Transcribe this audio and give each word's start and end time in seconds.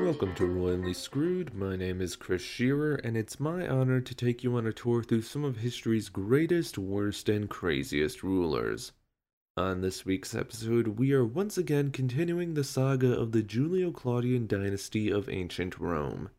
Welcome 0.00 0.34
to 0.36 0.46
Royally 0.46 0.94
Screwed. 0.94 1.54
My 1.54 1.76
name 1.76 2.00
is 2.00 2.16
Chris 2.16 2.40
Shearer, 2.40 2.94
and 2.94 3.18
it's 3.18 3.38
my 3.38 3.68
honor 3.68 4.00
to 4.00 4.14
take 4.14 4.42
you 4.42 4.56
on 4.56 4.66
a 4.66 4.72
tour 4.72 5.02
through 5.02 5.20
some 5.20 5.44
of 5.44 5.58
history's 5.58 6.08
greatest, 6.08 6.78
worst, 6.78 7.28
and 7.28 7.50
craziest 7.50 8.22
rulers. 8.22 8.92
On 9.58 9.82
this 9.82 10.06
week's 10.06 10.34
episode, 10.34 10.98
we 10.98 11.12
are 11.12 11.24
once 11.24 11.58
again 11.58 11.90
continuing 11.90 12.54
the 12.54 12.64
saga 12.64 13.12
of 13.12 13.32
the 13.32 13.42
Julio 13.42 13.92
Claudian 13.92 14.46
dynasty 14.46 15.10
of 15.10 15.28
ancient 15.28 15.78
Rome. 15.78 16.30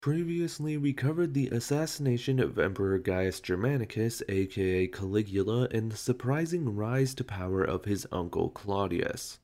Previously, 0.00 0.78
we 0.78 0.94
covered 0.94 1.34
the 1.34 1.48
assassination 1.48 2.40
of 2.40 2.58
Emperor 2.58 2.98
Gaius 2.98 3.38
Germanicus, 3.38 4.22
aka 4.30 4.86
Caligula, 4.88 5.68
and 5.70 5.92
the 5.92 5.96
surprising 5.96 6.74
rise 6.74 7.14
to 7.16 7.22
power 7.22 7.62
of 7.62 7.84
his 7.84 8.06
uncle 8.10 8.48
Claudius. 8.48 9.40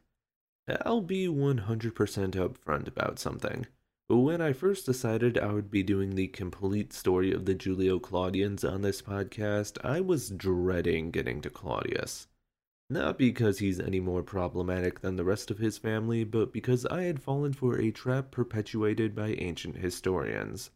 I'll 0.85 1.01
be 1.01 1.27
100% 1.27 1.63
upfront 1.65 2.89
about 2.89 3.19
something. 3.19 3.67
When 4.09 4.41
I 4.41 4.53
first 4.53 4.87
decided 4.87 5.39
I 5.39 5.53
would 5.53 5.71
be 5.71 5.83
doing 5.83 6.17
the 6.17 6.27
complete 6.27 6.93
story 6.93 7.33
of 7.33 7.45
the 7.45 7.55
Julio 7.55 7.99
Claudians 8.01 8.65
on 8.65 8.83
this 8.83 9.01
podcast, 9.01 9.79
I 9.85 10.01
was 10.01 10.31
dreading 10.31 11.13
getting 11.13 11.41
to 11.43 11.51
Claudius. 11.51 12.27
Not 12.91 13.17
because 13.17 13.61
he's 13.61 13.79
any 13.79 14.01
more 14.01 14.25
problematic 14.25 15.01
than 15.01 15.15
the 15.15 15.25
rest 15.25 15.51
of 15.53 15.59
his 15.59 15.79
family, 15.79 16.25
but 16.25 16.53
because 16.53 16.85
I 16.87 17.03
had 17.05 17.23
fallen 17.23 17.53
for 17.53 17.79
a 17.79 17.93
trap 17.93 18.33
perpetuated 18.33 19.15
by 19.15 19.35
ancient 19.39 19.77
historians. 19.77 20.71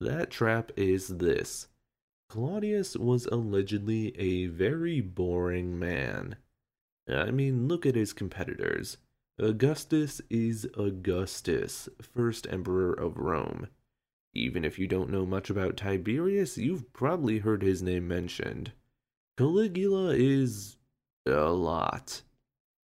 That 0.00 0.30
trap 0.30 0.70
is 0.76 1.08
this 1.08 1.66
Claudius 2.28 2.96
was 2.96 3.26
allegedly 3.26 4.16
a 4.16 4.46
very 4.46 5.00
boring 5.00 5.76
man. 5.76 6.36
I 7.08 7.32
mean, 7.32 7.66
look 7.66 7.84
at 7.84 7.96
his 7.96 8.12
competitors. 8.12 8.98
Augustus 9.42 10.20
is 10.28 10.68
Augustus, 10.76 11.88
first 12.02 12.46
emperor 12.50 12.92
of 12.92 13.16
Rome. 13.16 13.68
Even 14.34 14.66
if 14.66 14.78
you 14.78 14.86
don't 14.86 15.08
know 15.08 15.24
much 15.24 15.48
about 15.48 15.78
Tiberius, 15.78 16.58
you've 16.58 16.92
probably 16.92 17.38
heard 17.38 17.62
his 17.62 17.82
name 17.82 18.06
mentioned. 18.06 18.72
Caligula 19.38 20.14
is 20.14 20.76
a 21.26 21.50
lot. 21.52 22.20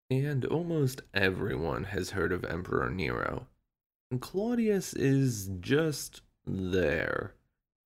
And 0.09 0.45
almost 0.45 1.01
everyone 1.13 1.85
has 1.85 2.11
heard 2.11 2.31
of 2.31 2.45
Emperor 2.45 2.89
Nero. 2.89 3.47
Claudius 4.21 4.93
is 4.93 5.49
just 5.59 6.21
there. 6.45 7.33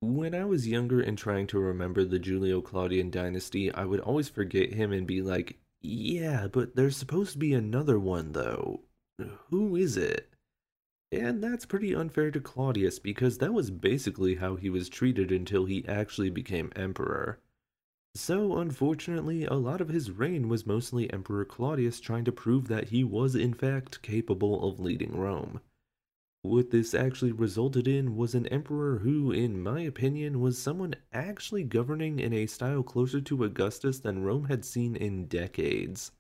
When 0.02 0.36
I 0.36 0.46
was 0.46 0.68
younger 0.68 1.02
and 1.02 1.18
trying 1.18 1.48
to 1.48 1.60
remember 1.60 2.06
the 2.06 2.20
Julio 2.20 2.62
Claudian 2.62 3.10
dynasty, 3.10 3.74
I 3.74 3.86
would 3.86 4.00
always 4.00 4.30
forget 4.30 4.74
him 4.74 4.92
and 4.92 5.08
be 5.08 5.24
like, 5.24 5.58
yeah, 5.82 6.48
but 6.48 6.76
there's 6.76 6.98
supposed 6.98 7.34
to 7.34 7.38
be 7.38 7.54
another 7.54 8.00
one, 8.00 8.34
though. 8.34 8.82
Who 9.50 9.76
is 9.76 9.98
it? 9.98 10.30
And 11.12 11.44
that's 11.44 11.66
pretty 11.66 11.96
unfair 11.96 12.30
to 12.32 12.40
Claudius 12.40 13.00
because 13.00 13.40
that 13.40 13.54
was 13.54 13.72
basically 13.72 14.36
how 14.36 14.56
he 14.56 14.70
was 14.70 14.90
treated 14.90 15.32
until 15.32 15.66
he 15.66 15.88
actually 15.88 16.30
became 16.30 16.72
emperor. 16.76 17.40
So, 18.16 18.58
unfortunately, 18.58 19.46
a 19.46 19.54
lot 19.54 19.82
of 19.82 19.90
his 19.90 20.12
reign 20.12 20.50
was 20.50 20.66
mostly 20.66 21.12
Emperor 21.12 21.46
Claudius 21.46 22.00
trying 22.00 22.26
to 22.26 22.32
prove 22.32 22.68
that 22.68 22.90
he 22.90 23.04
was 23.04 23.36
in 23.36 23.54
fact 23.54 24.02
capable 24.02 24.68
of 24.68 24.80
leading 24.80 25.16
Rome. 25.16 25.62
What 26.42 26.70
this 26.70 26.94
actually 26.94 27.34
resulted 27.34 27.86
in 27.86 28.16
was 28.16 28.34
an 28.34 28.48
emperor 28.48 29.00
who, 29.00 29.32
in 29.32 29.62
my 29.62 29.82
opinion, 29.82 30.40
was 30.40 30.58
someone 30.58 30.96
actually 31.12 31.64
governing 31.64 32.20
in 32.20 32.32
a 32.32 32.46
style 32.46 32.82
closer 32.82 33.20
to 33.20 33.44
Augustus 33.44 34.00
than 34.00 34.24
Rome 34.24 34.46
had 34.46 34.64
seen 34.64 34.96
in 34.96 35.26
decades. 35.26 36.12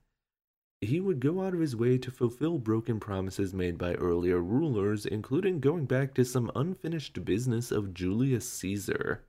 He 0.81 0.99
would 0.99 1.21
go 1.21 1.41
out 1.41 1.53
of 1.53 1.61
his 1.61 1.75
way 1.75 1.97
to 1.97 2.11
fulfill 2.11 2.57
broken 2.57 2.99
promises 2.99 3.53
made 3.53 3.77
by 3.77 3.95
earlier 3.95 4.41
rulers, 4.41 5.05
including 5.05 5.61
going 5.61 5.85
back 5.85 6.13
to 6.15 6.25
some 6.25 6.51
unfinished 6.53 7.23
business 7.23 7.71
of 7.71 7.93
Julius 7.93 8.47
Caesar. 8.49 9.25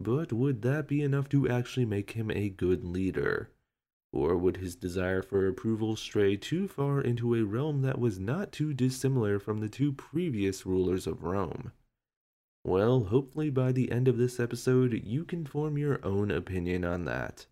But 0.00 0.32
would 0.32 0.62
that 0.62 0.88
be 0.88 1.02
enough 1.02 1.28
to 1.28 1.48
actually 1.48 1.86
make 1.86 2.12
him 2.12 2.28
a 2.30 2.48
good 2.48 2.82
leader? 2.84 3.50
Or 4.12 4.36
would 4.36 4.58
his 4.58 4.76
desire 4.76 5.22
for 5.22 5.46
approval 5.46 5.96
stray 5.96 6.36
too 6.36 6.68
far 6.68 7.00
into 7.00 7.34
a 7.34 7.44
realm 7.44 7.82
that 7.82 7.98
was 7.98 8.18
not 8.18 8.52
too 8.52 8.74
dissimilar 8.74 9.38
from 9.38 9.60
the 9.60 9.68
two 9.68 9.92
previous 9.92 10.66
rulers 10.66 11.06
of 11.06 11.22
Rome? 11.22 11.72
Well, 12.64 13.04
hopefully 13.04 13.50
by 13.50 13.72
the 13.72 13.90
end 13.90 14.08
of 14.08 14.18
this 14.18 14.38
episode, 14.38 15.02
you 15.04 15.24
can 15.24 15.46
form 15.46 15.78
your 15.78 16.04
own 16.04 16.30
opinion 16.30 16.84
on 16.84 17.06
that. 17.06 17.46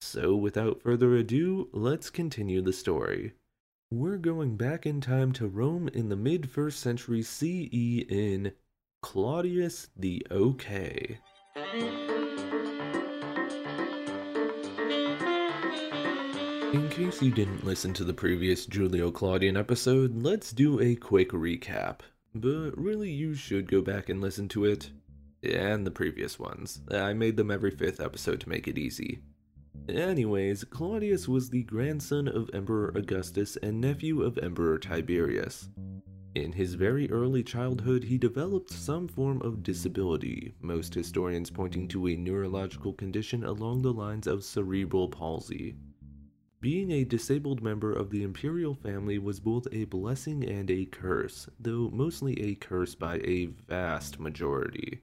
So, 0.00 0.36
without 0.36 0.80
further 0.80 1.16
ado, 1.16 1.68
let's 1.72 2.08
continue 2.10 2.62
the 2.62 2.72
story. 2.72 3.32
We're 3.90 4.18
going 4.18 4.56
back 4.56 4.86
in 4.86 5.00
time 5.00 5.32
to 5.32 5.48
Rome 5.48 5.88
in 5.88 6.08
the 6.08 6.16
mid 6.16 6.42
1st 6.42 6.74
century 6.74 7.22
CE 7.22 8.04
in 8.08 8.52
Claudius 9.02 9.88
the 9.96 10.24
OK. 10.30 11.18
In 16.74 16.90
case 16.90 17.22
you 17.22 17.30
didn't 17.30 17.64
listen 17.64 17.94
to 17.94 18.04
the 18.04 18.12
previous 18.12 18.66
Julio 18.66 19.10
Claudian 19.10 19.56
episode, 19.56 20.22
let's 20.22 20.52
do 20.52 20.78
a 20.80 20.96
quick 20.96 21.30
recap. 21.30 22.00
But 22.34 22.72
really, 22.76 23.10
you 23.10 23.32
should 23.32 23.70
go 23.70 23.80
back 23.80 24.10
and 24.10 24.20
listen 24.20 24.48
to 24.48 24.66
it. 24.66 24.90
And 25.42 25.86
the 25.86 25.90
previous 25.90 26.38
ones. 26.38 26.82
I 26.90 27.14
made 27.14 27.38
them 27.38 27.50
every 27.50 27.70
fifth 27.70 28.00
episode 28.00 28.40
to 28.40 28.50
make 28.50 28.68
it 28.68 28.76
easy. 28.76 29.20
Anyways, 29.88 30.64
Claudius 30.64 31.26
was 31.26 31.48
the 31.48 31.62
grandson 31.62 32.28
of 32.28 32.50
Emperor 32.52 32.92
Augustus 32.94 33.56
and 33.62 33.80
nephew 33.80 34.20
of 34.20 34.36
Emperor 34.36 34.78
Tiberius. 34.78 35.70
In 36.34 36.52
his 36.52 36.74
very 36.74 37.10
early 37.10 37.42
childhood, 37.42 38.04
he 38.04 38.18
developed 38.18 38.70
some 38.70 39.08
form 39.08 39.40
of 39.40 39.62
disability, 39.62 40.52
most 40.60 40.92
historians 40.92 41.48
pointing 41.48 41.88
to 41.88 42.08
a 42.08 42.16
neurological 42.16 42.92
condition 42.92 43.42
along 43.44 43.80
the 43.80 43.92
lines 43.92 44.26
of 44.26 44.44
cerebral 44.44 45.08
palsy. 45.08 45.74
Being 46.60 46.90
a 46.90 47.04
disabled 47.04 47.62
member 47.62 47.92
of 47.92 48.10
the 48.10 48.24
imperial 48.24 48.74
family 48.74 49.20
was 49.20 49.38
both 49.38 49.68
a 49.70 49.84
blessing 49.84 50.44
and 50.44 50.68
a 50.72 50.86
curse, 50.86 51.48
though 51.60 51.88
mostly 51.92 52.34
a 52.40 52.56
curse 52.56 52.96
by 52.96 53.18
a 53.18 53.46
vast 53.68 54.18
majority. 54.18 55.00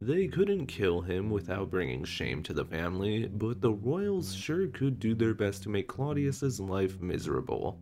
They 0.00 0.26
couldn't 0.26 0.66
kill 0.66 1.00
him 1.00 1.30
without 1.30 1.70
bringing 1.70 2.02
shame 2.02 2.42
to 2.42 2.52
the 2.52 2.64
family, 2.64 3.28
but 3.28 3.60
the 3.60 3.72
royals 3.72 4.34
sure 4.34 4.66
could 4.66 4.98
do 4.98 5.14
their 5.14 5.32
best 5.32 5.62
to 5.62 5.68
make 5.68 5.86
Claudius's 5.86 6.58
life 6.58 7.00
miserable. 7.00 7.78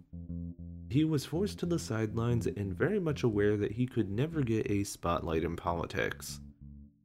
He 0.90 1.04
was 1.04 1.24
forced 1.24 1.58
to 1.60 1.66
the 1.66 1.78
sidelines 1.78 2.46
and 2.46 2.76
very 2.76 3.00
much 3.00 3.22
aware 3.22 3.56
that 3.56 3.72
he 3.72 3.86
could 3.86 4.10
never 4.10 4.42
get 4.42 4.70
a 4.70 4.84
spotlight 4.84 5.44
in 5.44 5.56
politics. 5.56 6.40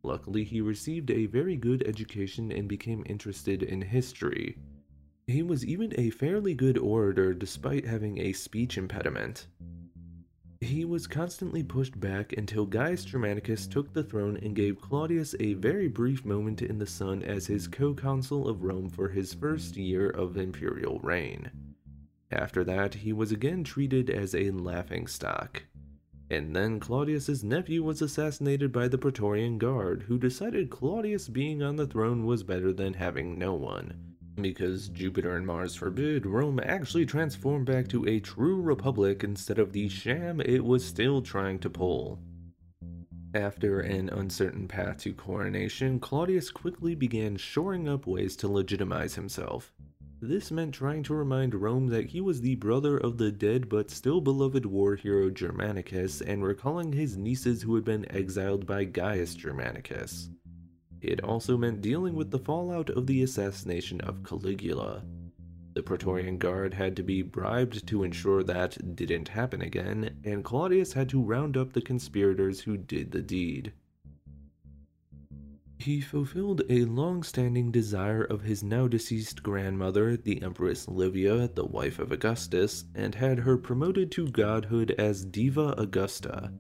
Luckily, 0.04 0.44
he 0.44 0.60
received 0.60 1.12
a 1.12 1.28
very 1.28 1.56
good 1.56 1.88
education 1.88 2.52
and 2.52 2.68
became 2.68 3.06
interested 3.08 3.64
in 3.64 3.82
history, 3.82 4.58
he 5.28 5.44
was 5.44 5.66
even 5.66 5.94
a 5.98 6.10
fairly 6.10 6.54
good 6.54 6.78
orator 6.78 7.34
despite 7.34 7.86
having 7.86 8.18
a 8.18 8.32
speech 8.32 8.78
impediment. 8.78 9.48
He 10.62 10.86
was 10.86 11.06
constantly 11.06 11.64
pushed 11.64 12.00
back 12.00 12.34
until 12.34 12.66
Gaius 12.66 13.04
Germanicus 13.04 13.68
took 13.68 13.94
the 13.94 14.04
throne 14.04 14.38
and 14.42 14.56
gave 14.56 14.82
Claudius 14.82 15.36
a 15.40 15.54
very 15.56 15.90
brief 15.90 16.24
moment 16.24 16.62
in 16.62 16.80
the 16.80 16.88
sun 16.88 17.24
as 17.24 17.46
his 17.46 17.68
co-consul 17.68 18.48
of 18.48 18.64
Rome 18.64 18.90
for 18.90 19.10
his 19.10 19.34
first 19.34 19.76
year 19.76 20.10
of 20.10 20.38
imperial 20.38 21.00
reign. 21.00 21.52
After 22.32 22.64
that, 22.64 22.94
he 22.96 23.12
was 23.12 23.32
again 23.32 23.66
treated 23.66 24.10
as 24.10 24.34
a 24.34 24.52
laughingstock. 24.52 25.64
And 26.30 26.56
then 26.56 26.80
Claudius's 26.80 27.44
nephew 27.44 27.84
was 27.84 28.02
assassinated 28.02 28.72
by 28.72 28.88
the 28.88 28.98
Praetorian 28.98 29.58
Guard, 29.58 30.04
who 30.04 30.18
decided 30.18 30.70
Claudius 30.70 31.28
being 31.28 31.62
on 31.62 31.76
the 31.76 31.88
throne 31.88 32.26
was 32.26 32.44
better 32.44 32.72
than 32.74 32.94
having 32.94 33.38
no 33.38 33.54
one 33.54 34.07
because 34.42 34.90
Jupiter 34.90 35.36
and 35.36 35.46
Mars 35.46 35.76
forbid, 35.76 36.26
Rome 36.26 36.60
actually 36.64 37.06
transformed 37.06 37.66
back 37.66 37.88
to 37.90 38.08
a 38.08 38.20
true 38.20 38.62
republic 38.62 39.24
instead 39.24 39.60
of 39.60 39.74
the 39.74 39.90
sham 39.90 40.42
it 40.42 40.64
was 40.64 40.86
still 40.86 41.22
trying 41.22 41.60
to 41.60 41.70
pull. 41.70 42.20
After 43.34 43.82
an 43.82 44.10
uncertain 44.10 44.68
path 44.68 45.00
to 45.00 45.14
coronation, 45.14 46.00
Claudius 46.00 46.50
quickly 46.50 46.96
began 46.96 47.36
shoring 47.36 47.90
up 47.90 48.08
ways 48.08 48.36
to 48.38 48.48
legitimize 48.48 49.16
himself. 49.16 49.74
This 50.20 50.50
meant 50.50 50.74
trying 50.74 51.04
to 51.04 51.14
remind 51.14 51.54
Rome 51.54 51.88
that 51.88 52.08
he 52.08 52.22
was 52.22 52.42
the 52.42 52.56
brother 52.56 52.98
of 52.98 53.18
the 53.20 53.32
dead 53.32 53.70
but 53.70 53.92
still 53.92 54.20
beloved 54.22 54.66
war 54.66 54.96
hero 54.96 55.30
Germanicus 55.30 56.22
and 56.22 56.44
recalling 56.44 56.92
his 56.92 57.16
nieces 57.16 57.62
who 57.62 57.76
had 57.76 57.86
been 57.86 58.12
exiled 58.12 58.66
by 58.66 58.86
Gaius 58.86 59.36
Germanicus. 59.36 60.30
It 61.02 61.24
also 61.24 61.58
meant 61.58 61.82
dealing 61.82 62.16
with 62.16 62.32
the 62.32 62.40
fallout 62.40 62.90
of 62.90 63.08
the 63.08 63.22
assassination 63.24 64.02
of 64.02 64.24
Caligula. 64.24 65.04
The 65.74 65.84
Praetorian 65.84 66.40
Guard 66.40 66.74
had 66.74 66.96
to 66.96 67.04
be 67.04 67.22
bribed 67.22 67.86
to 67.88 68.04
ensure 68.04 68.42
that 68.44 68.96
didn't 68.96 69.28
happen 69.28 69.62
again, 69.62 70.20
and 70.24 70.44
Claudius 70.44 70.94
had 70.94 71.08
to 71.10 71.22
round 71.22 71.56
up 71.56 71.74
the 71.74 71.82
conspirators 71.82 72.62
who 72.62 72.78
did 72.78 73.12
the 73.12 73.22
deed. 73.22 73.74
He 75.78 76.02
fulfilled 76.02 76.64
a 76.70 76.86
long 76.86 77.22
standing 77.22 77.72
desire 77.72 78.24
of 78.24 78.42
his 78.42 78.64
now 78.64 78.88
deceased 78.88 79.44
grandmother, 79.44 80.18
the 80.18 80.42
Empress 80.42 80.88
Livia, 80.88 81.48
the 81.48 81.66
wife 81.66 82.00
of 82.00 82.12
Augustus, 82.12 82.86
and 82.96 83.14
had 83.14 83.38
her 83.40 83.58
promoted 83.58 84.12
to 84.14 84.28
godhood 84.28 84.96
as 84.98 85.24
Diva 85.24 85.76
Augusta. 85.78 86.52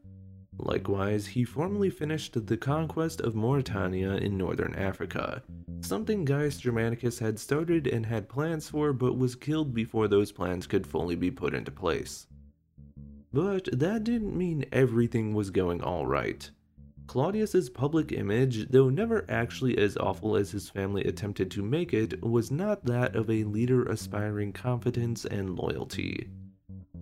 Likewise, 0.59 1.27
he 1.27 1.43
formally 1.43 1.89
finished 1.89 2.47
the 2.47 2.57
conquest 2.57 3.21
of 3.21 3.35
Mauritania 3.35 4.15
in 4.15 4.37
northern 4.37 4.73
Africa, 4.75 5.43
something 5.81 6.25
Gaius 6.25 6.57
Germanicus 6.57 7.19
had 7.19 7.39
started 7.39 7.85
and 7.85 8.05
had 8.05 8.27
plans 8.27 8.67
for 8.69 8.91
but 8.91 9.17
was 9.17 9.35
killed 9.35 9.73
before 9.73 10.07
those 10.07 10.31
plans 10.31 10.65
could 10.65 10.87
fully 10.87 11.15
be 11.15 11.29
put 11.29 11.53
into 11.53 11.71
place. 11.71 12.27
But 13.31 13.69
that 13.71 14.03
didn't 14.03 14.35
mean 14.37 14.65
everything 14.71 15.33
was 15.33 15.51
going 15.51 15.83
alright. 15.83 16.49
Claudius's 17.05 17.69
public 17.69 18.11
image, 18.11 18.67
though 18.69 18.89
never 18.89 19.25
actually 19.29 19.77
as 19.77 19.95
awful 19.97 20.35
as 20.35 20.51
his 20.51 20.69
family 20.69 21.03
attempted 21.03 21.49
to 21.51 21.63
make 21.63 21.93
it, 21.93 22.21
was 22.21 22.51
not 22.51 22.83
that 22.85 23.15
of 23.15 23.29
a 23.29 23.45
leader 23.45 23.83
aspiring 23.85 24.51
confidence 24.51 25.23
and 25.23 25.55
loyalty. 25.55 26.29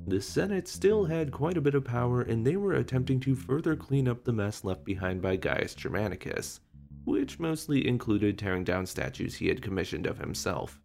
The 0.08 0.22
Senate 0.22 0.68
still 0.68 1.06
had 1.06 1.32
quite 1.32 1.58
a 1.58 1.62
bit 1.62 1.74
of 1.74 1.84
power 1.84 2.22
and 2.22 2.46
they 2.46 2.56
were 2.58 2.74
attempting 2.74 3.20
to 3.22 3.34
further 3.34 3.76
clean 3.76 4.08
up 4.08 4.24
the 4.24 4.34
mess 4.34 4.64
left 4.64 4.86
behind 4.86 5.20
by 5.20 5.36
Gaius 5.36 5.74
Germanicus, 5.74 6.60
which 7.06 7.40
mostly 7.40 7.88
included 7.88 8.38
tearing 8.38 8.64
down 8.64 8.86
statues 8.86 9.36
he 9.36 9.48
had 9.48 9.64
commissioned 9.64 10.06
of 10.06 10.20
himself. 10.20 10.80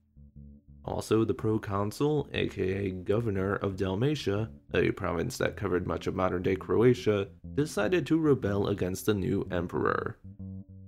Also, 0.87 1.23
the 1.23 1.35
proconsul, 1.35 2.29
aka 2.33 2.91
governor 2.91 3.57
of 3.57 3.77
Dalmatia, 3.77 4.51
a 4.73 4.91
province 4.93 5.37
that 5.37 5.57
covered 5.57 5.87
much 5.87 6.07
of 6.07 6.15
modern 6.15 6.43
day 6.43 6.57
Croatia, 6.57 7.29
decided 7.55 8.07
to 8.07 8.19
rebel 8.19 8.69
against 8.69 9.05
the 9.05 9.13
new 9.13 9.47
emperor. 9.51 10.17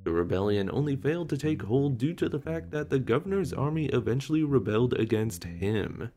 The 0.04 0.10
rebellion 0.10 0.70
only 0.72 0.96
failed 0.96 1.28
to 1.28 1.36
take 1.36 1.62
hold 1.62 1.98
due 1.98 2.14
to 2.14 2.30
the 2.30 2.40
fact 2.40 2.70
that 2.70 2.88
the 2.88 2.98
governor's 2.98 3.52
army 3.52 3.86
eventually 3.86 4.42
rebelled 4.42 4.94
against 4.94 5.44
him. 5.44 6.10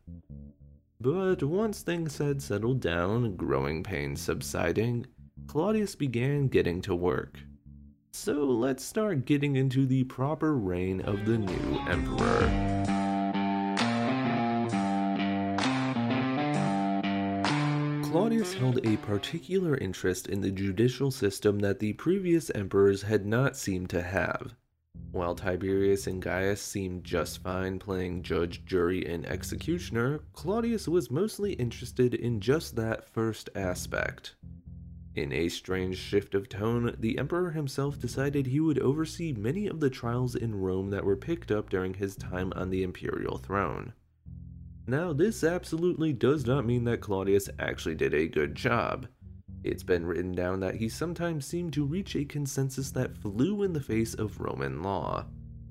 But 1.05 1.43
once 1.43 1.83
things 1.83 2.17
had 2.17 2.41
settled 2.41 2.79
down, 2.79 3.35
growing 3.35 3.83
pains 3.83 4.21
subsiding, 4.21 5.05
Claudius 5.45 5.93
began 5.93 6.47
getting 6.47 6.81
to 6.81 6.95
work. 6.95 7.37
So 8.11 8.43
let's 8.45 8.83
start 8.83 9.25
getting 9.25 9.55
into 9.55 9.85
the 9.85 10.05
proper 10.05 10.57
reign 10.57 11.01
of 11.01 11.23
the 11.27 11.37
new 11.37 11.79
emperor. 11.87 12.49
Claudius 18.09 18.55
held 18.55 18.83
a 18.83 18.97
particular 18.97 19.77
interest 19.77 20.25
in 20.25 20.41
the 20.41 20.49
judicial 20.49 21.11
system 21.11 21.59
that 21.59 21.77
the 21.77 21.93
previous 21.93 22.49
emperors 22.55 23.03
had 23.03 23.27
not 23.27 23.55
seemed 23.55 23.91
to 23.91 24.01
have. 24.01 24.55
While 25.15 25.33
Tiberius 25.33 26.07
and 26.07 26.21
Gaius 26.21 26.61
seemed 26.61 27.05
just 27.05 27.41
fine 27.41 27.79
playing 27.79 28.23
judge, 28.23 28.65
jury, 28.65 29.05
and 29.05 29.25
executioner, 29.25 30.19
Claudius 30.33 30.89
was 30.89 31.09
mostly 31.09 31.53
interested 31.53 32.13
in 32.13 32.41
just 32.41 32.75
that 32.75 33.07
first 33.07 33.49
aspect. 33.55 34.35
In 35.15 35.31
a 35.31 35.47
strange 35.47 35.97
shift 35.97 36.35
of 36.35 36.49
tone, 36.49 36.97
the 36.99 37.17
emperor 37.17 37.51
himself 37.51 37.97
decided 37.97 38.45
he 38.45 38.59
would 38.59 38.79
oversee 38.79 39.31
many 39.31 39.67
of 39.67 39.79
the 39.79 39.89
trials 39.89 40.35
in 40.35 40.53
Rome 40.53 40.89
that 40.89 41.05
were 41.05 41.15
picked 41.15 41.49
up 41.49 41.69
during 41.69 41.93
his 41.93 42.17
time 42.17 42.51
on 42.53 42.69
the 42.69 42.83
imperial 42.83 43.37
throne. 43.37 43.93
Now, 44.85 45.13
this 45.13 45.45
absolutely 45.45 46.11
does 46.11 46.45
not 46.45 46.65
mean 46.65 46.83
that 46.83 46.99
Claudius 46.99 47.49
actually 47.57 47.95
did 47.95 48.13
a 48.13 48.27
good 48.27 48.53
job. 48.53 49.07
It's 49.65 49.81
been 49.81 50.05
written 50.05 50.33
down 50.33 50.59
that 50.59 50.75
he 50.75 50.87
sometimes 50.87 51.43
seemed 51.43 51.73
to 51.73 51.83
reach 51.83 52.15
a 52.15 52.23
consensus 52.23 52.91
that 52.91 53.17
flew 53.17 53.63
in 53.63 53.73
the 53.73 53.81
face 53.81 54.13
of 54.13 54.39
Roman 54.39 54.83
law. 54.83 55.25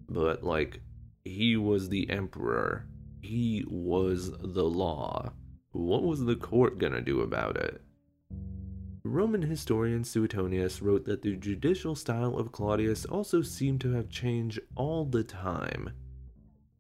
But, 0.09 0.43
like, 0.43 0.81
he 1.25 1.57
was 1.57 1.89
the 1.89 2.11
emperor. 2.11 2.87
He 3.23 3.65
was 3.69 4.33
the 4.33 4.65
law. 4.65 5.33
What 5.71 6.03
was 6.03 6.25
the 6.25 6.35
court 6.35 6.79
gonna 6.79 7.03
do 7.03 7.21
about 7.21 7.57
it? 7.57 7.83
Roman 9.05 9.43
historian 9.43 10.03
Suetonius 10.03 10.83
wrote 10.83 11.05
that 11.05 11.23
the 11.23 11.37
judicial 11.37 11.95
style 11.95 12.37
of 12.37 12.51
Claudius 12.51 13.05
also 13.05 13.43
seemed 13.43 13.81
to 13.83 13.93
have 13.93 14.11
changed 14.11 14.59
all 14.75 15.05
the 15.05 15.23
time. 15.23 15.91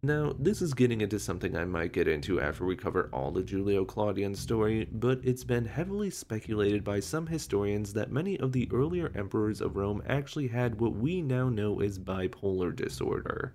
Now, 0.05 0.35
this 0.39 0.61
is 0.61 0.75
getting 0.75 1.01
into 1.01 1.19
something 1.19 1.57
I 1.57 1.65
might 1.65 1.95
get 1.95 2.07
into 2.07 2.39
after 2.39 2.67
we 2.67 2.77
cover 2.77 3.09
all 3.11 3.31
the 3.31 3.41
Julio 3.41 3.87
Claudian 3.87 4.35
story, 4.35 4.87
but 4.93 5.19
it's 5.25 5.45
been 5.45 5.65
heavily 5.65 6.11
speculated 6.11 6.85
by 6.85 7.01
some 7.01 7.27
historians 7.27 7.95
that 7.95 8.13
many 8.13 8.39
of 8.39 8.53
the 8.53 8.69
earlier 8.71 9.11
emperors 9.15 9.63
of 9.63 9.77
Rome 9.77 10.03
actually 10.07 10.49
had 10.49 10.79
what 10.79 10.95
we 10.95 11.23
now 11.23 11.49
know 11.49 11.81
as 11.81 11.99
bipolar 11.99 12.77
disorder. 12.77 13.55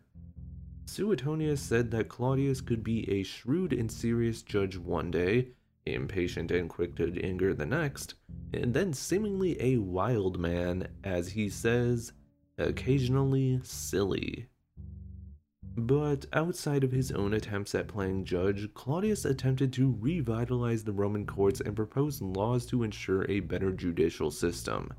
Suetonius 0.87 1.61
said 1.61 1.91
that 1.91 2.09
Claudius 2.09 2.61
could 2.61 2.83
be 2.83 3.07
a 3.11 3.21
shrewd 3.21 3.71
and 3.71 3.91
serious 3.91 4.41
judge 4.41 4.75
one 4.75 5.11
day, 5.11 5.49
impatient 5.85 6.49
and 6.49 6.67
quick 6.67 6.95
to 6.95 7.15
anger 7.23 7.53
the 7.53 7.67
next, 7.67 8.15
and 8.53 8.73
then 8.73 8.91
seemingly 8.91 9.55
a 9.61 9.77
wild 9.77 10.39
man, 10.39 10.87
as 11.03 11.29
he 11.29 11.47
says, 11.47 12.11
occasionally 12.57 13.59
silly. 13.61 14.47
But 15.81 16.25
outside 16.33 16.83
of 16.83 16.91
his 16.91 17.09
own 17.13 17.33
attempts 17.33 17.73
at 17.73 17.87
playing 17.87 18.25
judge, 18.25 18.73
Claudius 18.73 19.23
attempted 19.23 19.71
to 19.73 19.95
revitalize 20.01 20.83
the 20.83 20.91
Roman 20.91 21.25
courts 21.25 21.61
and 21.61 21.73
proposed 21.73 22.21
laws 22.21 22.65
to 22.65 22.83
ensure 22.83 23.25
a 23.29 23.39
better 23.39 23.71
judicial 23.71 24.29
system. 24.29 24.91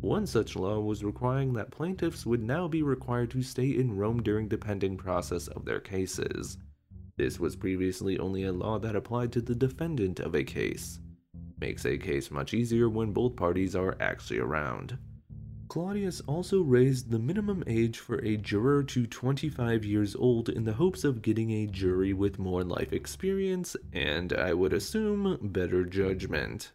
One 0.00 0.24
such 0.26 0.54
law 0.54 0.78
was 0.78 1.02
requiring 1.02 1.52
that 1.54 1.72
plaintiffs 1.72 2.24
would 2.24 2.44
now 2.44 2.68
be 2.68 2.82
required 2.82 3.32
to 3.32 3.42
stay 3.42 3.70
in 3.70 3.96
Rome 3.96 4.22
during 4.22 4.48
the 4.48 4.56
pending 4.56 4.96
process 4.98 5.48
of 5.48 5.64
their 5.64 5.80
cases. 5.80 6.58
This 7.16 7.40
was 7.40 7.56
previously 7.56 8.16
only 8.18 8.44
a 8.44 8.52
law 8.52 8.78
that 8.78 8.94
applied 8.94 9.32
to 9.32 9.40
the 9.40 9.54
defendant 9.54 10.20
of 10.20 10.36
a 10.36 10.44
case. 10.44 11.00
Makes 11.60 11.86
a 11.86 11.98
case 11.98 12.30
much 12.30 12.54
easier 12.54 12.88
when 12.88 13.12
both 13.12 13.34
parties 13.34 13.74
are 13.74 13.96
actually 13.98 14.38
around. 14.38 14.96
Claudius 15.68 16.20
also 16.22 16.60
raised 16.60 17.10
the 17.10 17.18
minimum 17.18 17.64
age 17.66 17.98
for 17.98 18.18
a 18.18 18.36
juror 18.36 18.82
to 18.84 19.06
25 19.06 19.84
years 19.84 20.14
old 20.14 20.48
in 20.48 20.64
the 20.64 20.74
hopes 20.74 21.04
of 21.04 21.22
getting 21.22 21.50
a 21.50 21.66
jury 21.66 22.12
with 22.12 22.38
more 22.38 22.62
life 22.62 22.92
experience 22.92 23.76
and, 23.92 24.32
I 24.32 24.54
would 24.54 24.72
assume, 24.72 25.38
better 25.40 25.84
judgment. 25.84 26.72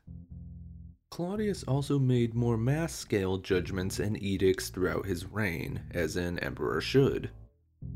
Claudius 1.11 1.63
also 1.63 1.99
made 1.99 2.33
more 2.33 2.57
mass 2.57 2.93
scale 2.93 3.37
judgments 3.37 3.99
and 3.99 4.21
edicts 4.21 4.69
throughout 4.69 5.05
his 5.05 5.25
reign, 5.25 5.81
as 5.91 6.15
an 6.15 6.39
emperor 6.39 6.81
should. 6.81 7.29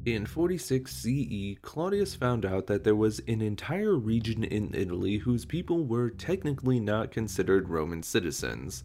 In 0.06 0.26
46 0.26 0.92
CE, 0.92 1.56
Claudius 1.62 2.16
found 2.16 2.46
out 2.46 2.68
that 2.68 2.84
there 2.84 2.96
was 2.96 3.20
an 3.28 3.42
entire 3.42 3.96
region 3.96 4.44
in 4.44 4.74
Italy 4.74 5.18
whose 5.18 5.46
people 5.46 5.86
were 5.86 6.10
technically 6.10 6.80
not 6.80 7.12
considered 7.12 7.70
Roman 7.70 8.04
citizens. 8.04 8.84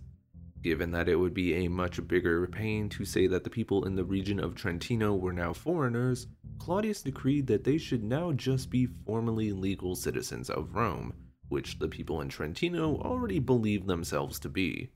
Given 0.63 0.91
that 0.91 1.09
it 1.09 1.17
would 1.17 1.35
be 1.35 1.55
a 1.55 1.69
much 1.69 2.07
bigger 2.09 2.47
pain 2.49 2.89
to 2.91 3.05
say 3.05 3.27
that 3.29 3.45
the 3.45 3.51
people 3.51 3.85
in 3.85 3.95
the 3.95 4.05
region 4.05 4.41
of 4.41 4.55
Trentino 4.55 5.15
were 5.15 5.33
now 5.33 5.53
foreigners, 5.53 6.27
Claudius 6.59 7.03
decreed 7.03 7.47
that 7.47 7.65
they 7.65 7.79
should 7.79 8.03
now 8.03 8.33
just 8.33 8.69
be 8.69 8.87
formally 9.07 9.53
legal 9.53 9.95
citizens 9.95 10.51
of 10.51 10.75
Rome, 10.75 11.15
which 11.49 11.79
the 11.79 11.89
people 11.89 12.21
in 12.21 12.29
Trentino 12.29 12.97
already 12.97 13.39
believed 13.39 13.87
themselves 13.87 14.41
to 14.41 14.49
be. 14.49 14.91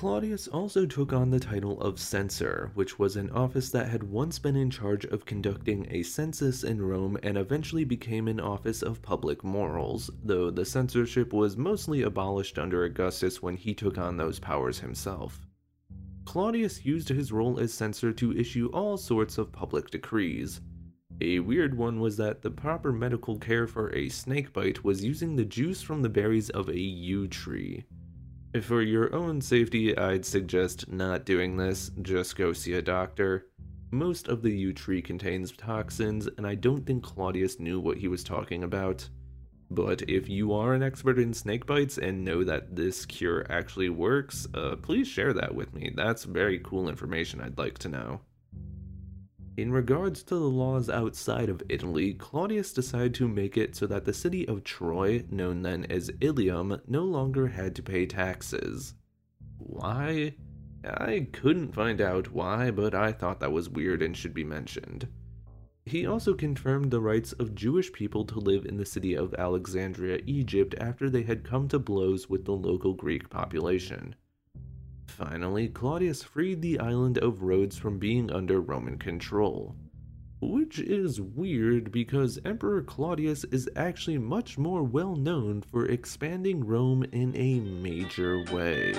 Claudius 0.00 0.48
also 0.48 0.86
took 0.86 1.12
on 1.12 1.28
the 1.28 1.38
title 1.38 1.78
of 1.82 2.00
censor, 2.00 2.70
which 2.72 2.98
was 2.98 3.16
an 3.16 3.28
office 3.32 3.68
that 3.68 3.90
had 3.90 4.02
once 4.02 4.38
been 4.38 4.56
in 4.56 4.70
charge 4.70 5.04
of 5.04 5.26
conducting 5.26 5.86
a 5.90 6.02
census 6.02 6.64
in 6.64 6.80
Rome 6.80 7.18
and 7.22 7.36
eventually 7.36 7.84
became 7.84 8.26
an 8.26 8.40
office 8.40 8.80
of 8.80 9.02
public 9.02 9.44
morals, 9.44 10.10
though 10.24 10.50
the 10.50 10.64
censorship 10.64 11.34
was 11.34 11.58
mostly 11.58 12.00
abolished 12.00 12.58
under 12.58 12.82
Augustus 12.84 13.42
when 13.42 13.58
he 13.58 13.74
took 13.74 13.98
on 13.98 14.16
those 14.16 14.38
powers 14.38 14.78
himself. 14.78 15.46
Claudius 16.24 16.86
used 16.86 17.10
his 17.10 17.30
role 17.30 17.60
as 17.60 17.74
censor 17.74 18.10
to 18.10 18.34
issue 18.34 18.70
all 18.72 18.96
sorts 18.96 19.36
of 19.36 19.52
public 19.52 19.90
decrees. 19.90 20.62
A 21.20 21.40
weird 21.40 21.76
one 21.76 22.00
was 22.00 22.16
that 22.16 22.40
the 22.40 22.50
proper 22.50 22.90
medical 22.90 23.36
care 23.36 23.66
for 23.66 23.94
a 23.94 24.08
snakebite 24.08 24.82
was 24.82 25.04
using 25.04 25.36
the 25.36 25.44
juice 25.44 25.82
from 25.82 26.00
the 26.00 26.08
berries 26.08 26.48
of 26.48 26.70
a 26.70 26.80
yew 26.80 27.28
tree. 27.28 27.84
For 28.58 28.82
your 28.82 29.14
own 29.14 29.40
safety, 29.40 29.96
I'd 29.96 30.26
suggest 30.26 30.90
not 30.90 31.24
doing 31.24 31.56
this, 31.56 31.92
just 32.02 32.34
go 32.34 32.52
see 32.52 32.72
a 32.72 32.82
doctor. 32.82 33.46
Most 33.92 34.26
of 34.26 34.42
the 34.42 34.50
yew 34.50 34.72
tree 34.72 35.00
contains 35.00 35.52
toxins, 35.52 36.28
and 36.36 36.44
I 36.44 36.56
don't 36.56 36.84
think 36.84 37.04
Claudius 37.04 37.60
knew 37.60 37.78
what 37.78 37.98
he 37.98 38.08
was 38.08 38.24
talking 38.24 38.64
about. 38.64 39.08
But 39.70 40.02
if 40.08 40.28
you 40.28 40.52
are 40.52 40.74
an 40.74 40.82
expert 40.82 41.20
in 41.20 41.32
snake 41.32 41.64
bites 41.64 41.96
and 41.96 42.24
know 42.24 42.42
that 42.42 42.74
this 42.74 43.06
cure 43.06 43.46
actually 43.48 43.88
works, 43.88 44.48
uh, 44.52 44.74
please 44.82 45.06
share 45.06 45.32
that 45.32 45.54
with 45.54 45.72
me. 45.72 45.92
That's 45.94 46.24
very 46.24 46.58
cool 46.58 46.88
information 46.88 47.40
I'd 47.40 47.56
like 47.56 47.78
to 47.78 47.88
know. 47.88 48.20
In 49.56 49.72
regards 49.72 50.22
to 50.22 50.36
the 50.36 50.48
laws 50.48 50.88
outside 50.88 51.48
of 51.48 51.62
Italy, 51.68 52.14
Claudius 52.14 52.72
decided 52.72 53.14
to 53.14 53.28
make 53.28 53.56
it 53.56 53.74
so 53.74 53.86
that 53.88 54.04
the 54.04 54.12
city 54.12 54.46
of 54.48 54.64
Troy, 54.64 55.24
known 55.30 55.62
then 55.62 55.84
as 55.86 56.10
Ilium, 56.20 56.80
no 56.86 57.04
longer 57.04 57.48
had 57.48 57.74
to 57.76 57.82
pay 57.82 58.06
taxes. 58.06 58.94
Why? 59.58 60.36
I 60.84 61.28
couldn't 61.32 61.74
find 61.74 62.00
out 62.00 62.32
why, 62.32 62.70
but 62.70 62.94
I 62.94 63.12
thought 63.12 63.40
that 63.40 63.52
was 63.52 63.68
weird 63.68 64.02
and 64.02 64.16
should 64.16 64.32
be 64.32 64.44
mentioned. 64.44 65.08
He 65.84 66.06
also 66.06 66.34
confirmed 66.34 66.90
the 66.90 67.00
rights 67.00 67.32
of 67.32 67.54
Jewish 67.54 67.92
people 67.92 68.24
to 68.26 68.38
live 68.38 68.64
in 68.64 68.76
the 68.76 68.86
city 68.86 69.14
of 69.14 69.34
Alexandria, 69.34 70.20
Egypt, 70.26 70.74
after 70.78 71.10
they 71.10 71.22
had 71.22 71.44
come 71.44 71.68
to 71.68 71.78
blows 71.78 72.30
with 72.30 72.44
the 72.44 72.52
local 72.52 72.94
Greek 72.94 73.28
population. 73.28 74.14
Finally, 75.10 75.68
Claudius 75.68 76.22
freed 76.22 76.62
the 76.62 76.78
island 76.78 77.18
of 77.18 77.42
Rhodes 77.42 77.76
from 77.76 77.98
being 77.98 78.30
under 78.30 78.60
Roman 78.60 78.96
control. 78.96 79.74
Which 80.40 80.78
is 80.78 81.20
weird 81.20 81.92
because 81.92 82.38
Emperor 82.44 82.82
Claudius 82.82 83.44
is 83.44 83.68
actually 83.76 84.18
much 84.18 84.56
more 84.56 84.82
well 84.82 85.16
known 85.16 85.62
for 85.62 85.84
expanding 85.84 86.64
Rome 86.64 87.04
in 87.12 87.36
a 87.36 87.60
major 87.60 88.42
way. 88.52 88.94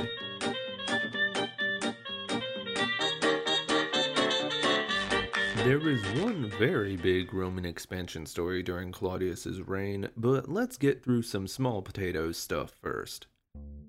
There 5.63 5.89
is 5.89 6.03
one 6.21 6.51
very 6.59 6.97
big 6.97 7.33
Roman 7.33 7.65
expansion 7.65 8.25
story 8.25 8.61
during 8.61 8.91
Claudius's 8.91 9.61
reign, 9.61 10.09
but 10.17 10.49
let's 10.49 10.77
get 10.77 11.03
through 11.03 11.21
some 11.21 11.47
small 11.47 11.81
potatoes 11.81 12.37
stuff 12.37 12.71
first. 12.81 13.27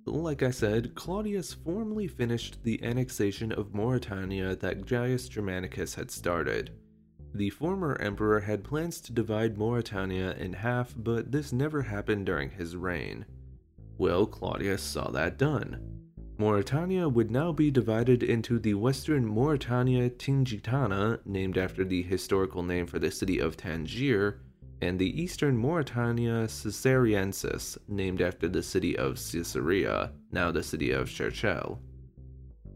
Like 0.05 0.43
I 0.43 0.51
said, 0.51 0.95
Claudius 0.95 1.53
formally 1.55 2.09
finished 2.09 2.65
the 2.65 2.83
annexation 2.83 3.53
of 3.53 3.75
Mauritania 3.75 4.57
that 4.57 4.87
Gaius 4.87 5.29
Germanicus 5.29 5.95
had 5.95 6.11
started. 6.11 6.71
The 7.35 7.51
former 7.51 7.97
emperor 8.01 8.41
had 8.41 8.65
plans 8.65 9.01
to 9.03 9.13
divide 9.13 9.57
Mauritania 9.57 10.33
in 10.35 10.53
half, 10.53 10.95
but 10.97 11.31
this 11.31 11.53
never 11.53 11.83
happened 11.83 12.27
during 12.27 12.51
his 12.51 12.77
reign. 12.77 13.25
Well, 13.97 14.27
Claudius 14.27 14.83
saw 14.83 15.11
that 15.13 15.39
done. 15.39 16.03
Mauritania 16.37 17.09
would 17.09 17.31
now 17.31 17.53
be 17.53 17.71
divided 17.71 18.23
into 18.23 18.59
the 18.59 18.75
Western 18.75 19.25
Mauritania 19.25 20.11
Tingitana, 20.11 21.21
named 21.25 21.57
after 21.57 21.85
the 21.85 22.03
historical 22.03 22.63
name 22.63 22.87
for 22.87 22.99
the 22.99 23.11
city 23.11 23.39
of 23.39 23.57
Tangier, 23.57 24.41
and 24.83 24.99
the 24.99 25.23
Eastern 25.23 25.57
Mauretania 25.57 26.45
Caesariensis, 26.47 27.79
named 27.89 28.21
after 28.21 28.49
the 28.49 28.63
city 28.63 28.99
of 28.99 29.15
Caesarea, 29.15 30.13
now 30.31 30.51
the 30.51 30.63
city 30.63 30.91
of 30.91 31.09
Cherchell. 31.09 31.79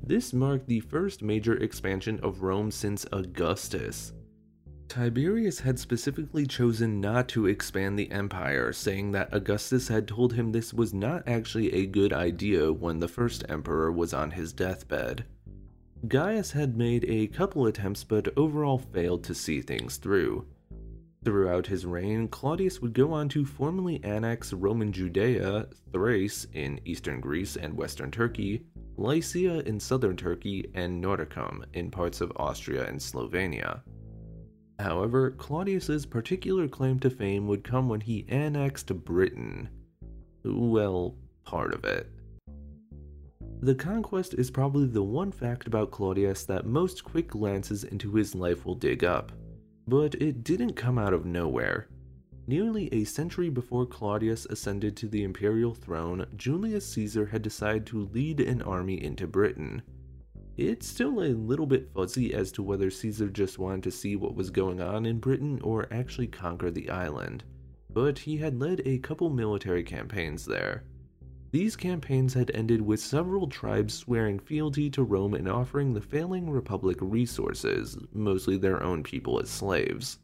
This 0.03 0.33
marked 0.33 0.69
the 0.69 0.81
first 0.81 1.23
major 1.23 1.57
expansion 1.57 2.19
of 2.23 2.43
Rome 2.43 2.71
since 2.71 3.05
Augustus, 3.13 4.15
Tiberius 4.89 5.61
had 5.61 5.79
specifically 5.79 6.47
chosen 6.47 7.01
not 7.01 7.29
to 7.29 7.47
expand 7.47 7.99
the 7.99 8.11
empire, 8.11 8.73
saying 8.73 9.13
that 9.13 9.33
Augustus 9.33 9.89
had 9.89 10.07
told 10.07 10.33
him 10.33 10.53
this 10.53 10.73
was 10.73 10.95
not 10.95 11.27
actually 11.27 11.73
a 11.73 11.87
good 11.87 12.13
idea 12.13 12.73
when 12.73 13.01
the 13.01 13.09
first 13.09 13.45
emperor 13.49 13.91
was 13.91 14.15
on 14.15 14.31
his 14.31 14.53
deathbed. 14.53 15.25
Gaius 16.07 16.53
had 16.53 16.77
made 16.77 17.05
a 17.05 17.27
couple 17.27 17.67
attempts 17.67 18.05
but 18.05 18.33
overall 18.37 18.79
failed 18.79 19.25
to 19.25 19.35
see 19.35 19.61
things 19.61 19.97
through. 19.97 20.47
Throughout 21.27 21.67
his 21.67 21.85
reign, 21.85 22.29
Claudius 22.29 22.81
would 22.81 22.93
go 22.93 23.13
on 23.13 23.29
to 23.31 23.45
formally 23.45 23.99
annex 24.05 24.53
Roman 24.53 24.93
Judea, 24.93 25.67
Thrace 25.91 26.47
in 26.53 26.81
eastern 26.85 27.21
Greece 27.21 27.57
and 27.57 27.77
western 27.77 28.13
Turkey, 28.13 28.63
Lycia 28.97 29.67
in 29.67 29.81
southern 29.81 30.17
Turkey, 30.17 30.71
and 30.75 31.03
Noricum 31.03 31.65
in 31.73 31.91
parts 31.91 32.21
of 32.21 32.31
Austria 32.37 32.87
and 32.87 33.01
Slovenia. 33.01 33.81
However, 34.79 35.33
Claudius's 35.33 36.07
particular 36.07 36.69
claim 36.69 37.01
to 37.01 37.11
fame 37.11 37.49
would 37.49 37.65
come 37.65 37.89
when 37.89 38.03
he 38.03 38.25
annexed 38.29 38.95
Britain. 39.05 39.69
Well, 40.45 41.17
part 41.43 41.75
of 41.75 41.85
it. 41.85 42.09
The 43.63 43.75
conquest 43.75 44.35
is 44.35 44.49
probably 44.49 44.87
the 44.87 45.03
one 45.03 45.33
fact 45.33 45.67
about 45.67 45.91
Claudius 45.91 46.45
that 46.45 46.67
most 46.67 47.03
quick 47.03 47.27
glances 47.27 47.83
into 47.83 48.15
his 48.15 48.37
life 48.37 48.65
will 48.65 48.77
dig 48.77 49.03
up, 49.03 49.33
but 49.87 50.15
it 50.17 50.43
didn't 50.43 50.75
come 50.75 50.99
out 50.99 51.13
of 51.13 51.25
nowhere. 51.25 51.89
Nearly 52.49 52.89
a 52.93 53.05
century 53.05 53.51
before 53.51 53.87
Claudius 53.87 54.47
ascended 54.47 54.97
to 54.97 55.09
the 55.09 55.25
imperial 55.25 55.75
throne, 55.75 56.27
Julius 56.37 56.87
Caesar 56.93 57.27
had 57.27 57.43
decided 57.43 57.87
to 57.87 58.09
lead 58.13 58.41
an 58.41 58.63
army 58.63 59.03
into 59.03 59.27
Britain. 59.27 59.83
It's 60.57 60.87
still 60.87 61.23
a 61.23 61.35
little 61.35 61.67
bit 61.67 61.91
fuzzy 61.93 62.33
as 62.33 62.53
to 62.53 62.63
whether 62.63 62.91
Caesar 62.91 63.29
just 63.29 63.59
wanted 63.59 63.83
to 63.83 63.91
see 63.91 64.17
what 64.17 64.37
was 64.37 64.51
going 64.51 64.81
on 64.81 65.07
in 65.07 65.19
Britain 65.19 65.61
or 65.63 65.87
actually 65.91 66.29
conquer 66.29 66.71
the 66.71 66.89
island, 66.89 67.45
but 67.91 68.21
he 68.21 68.37
had 68.39 68.61
led 68.61 68.81
a 68.85 68.99
couple 68.99 69.29
military 69.29 69.83
campaigns 69.83 70.47
there. 70.47 70.85
These 71.57 71.75
campaigns 71.75 72.35
had 72.35 72.51
ended 72.53 72.83
with 72.83 73.01
several 73.01 73.49
tribes 73.49 73.95
swearing 73.95 74.39
fealty 74.39 74.91
to 74.91 75.03
Rome 75.03 75.33
and 75.33 75.49
offering 75.49 75.95
the 75.95 76.03
failing 76.03 76.51
republic 76.51 76.99
resources, 77.01 77.97
mostly 78.13 78.59
their 78.59 78.83
own 78.83 79.03
people 79.03 79.41
as 79.41 79.49
slaves. 79.49 80.19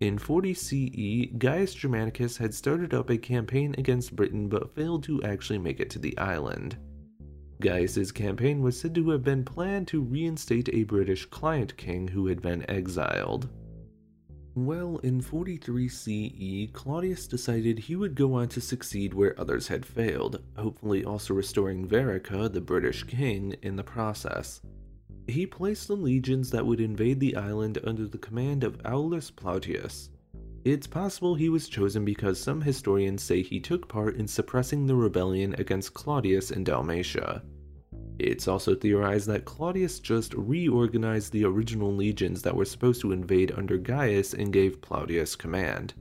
In 0.00 0.18
40 0.18 0.52
CE, 0.54 1.38
Gaius 1.38 1.72
Germanicus 1.72 2.36
had 2.36 2.52
started 2.52 2.92
up 2.92 3.10
a 3.10 3.16
campaign 3.16 3.76
against 3.78 4.16
Britain 4.16 4.48
but 4.48 4.74
failed 4.74 5.04
to 5.04 5.22
actually 5.22 5.60
make 5.60 5.78
it 5.78 5.88
to 5.90 6.00
the 6.00 6.18
island. 6.18 6.76
Gaius's 7.60 8.10
campaign 8.10 8.60
was 8.60 8.76
said 8.76 8.92
to 8.96 9.10
have 9.10 9.22
been 9.22 9.44
planned 9.44 9.86
to 9.86 10.02
reinstate 10.02 10.68
a 10.72 10.82
British 10.82 11.26
client 11.26 11.76
king 11.76 12.08
who 12.08 12.26
had 12.26 12.42
been 12.42 12.68
exiled. 12.68 13.48
Well, 14.56 14.98
in 15.04 15.20
43 15.20 15.88
CE, 15.88 16.70
Claudius 16.72 17.28
decided 17.28 17.78
he 17.78 17.94
would 17.94 18.16
go 18.16 18.34
on 18.34 18.48
to 18.48 18.60
succeed 18.60 19.14
where 19.14 19.38
others 19.38 19.68
had 19.68 19.86
failed, 19.86 20.42
hopefully 20.56 21.04
also 21.04 21.34
restoring 21.34 21.86
Verica, 21.86 22.52
the 22.52 22.60
British 22.60 23.04
king, 23.04 23.54
in 23.62 23.76
the 23.76 23.84
process. 23.84 24.60
He 25.28 25.46
placed 25.46 25.86
the 25.86 25.96
legions 25.96 26.50
that 26.50 26.66
would 26.66 26.80
invade 26.80 27.20
the 27.20 27.36
island 27.36 27.78
under 27.84 28.08
the 28.08 28.18
command 28.18 28.64
of 28.64 28.80
Aulus 28.84 29.30
Plautius. 29.30 30.10
It's 30.64 30.86
possible 30.86 31.36
he 31.36 31.48
was 31.48 31.68
chosen 31.68 32.04
because 32.04 32.40
some 32.40 32.60
historians 32.60 33.22
say 33.22 33.42
he 33.42 33.60
took 33.60 33.88
part 33.88 34.16
in 34.16 34.26
suppressing 34.26 34.86
the 34.86 34.96
rebellion 34.96 35.54
against 35.58 35.94
Claudius 35.94 36.50
in 36.50 36.64
Dalmatia. 36.64 37.42
It's 38.22 38.46
also 38.46 38.74
theorized 38.74 39.28
that 39.28 39.46
Claudius 39.46 39.98
just 39.98 40.34
reorganized 40.34 41.32
the 41.32 41.46
original 41.46 41.90
legions 41.94 42.42
that 42.42 42.54
were 42.54 42.66
supposed 42.66 43.00
to 43.00 43.12
invade 43.12 43.50
under 43.56 43.78
Gaius 43.78 44.34
and 44.34 44.52
gave 44.52 44.82
Plautius 44.82 45.34
command. 45.34 45.94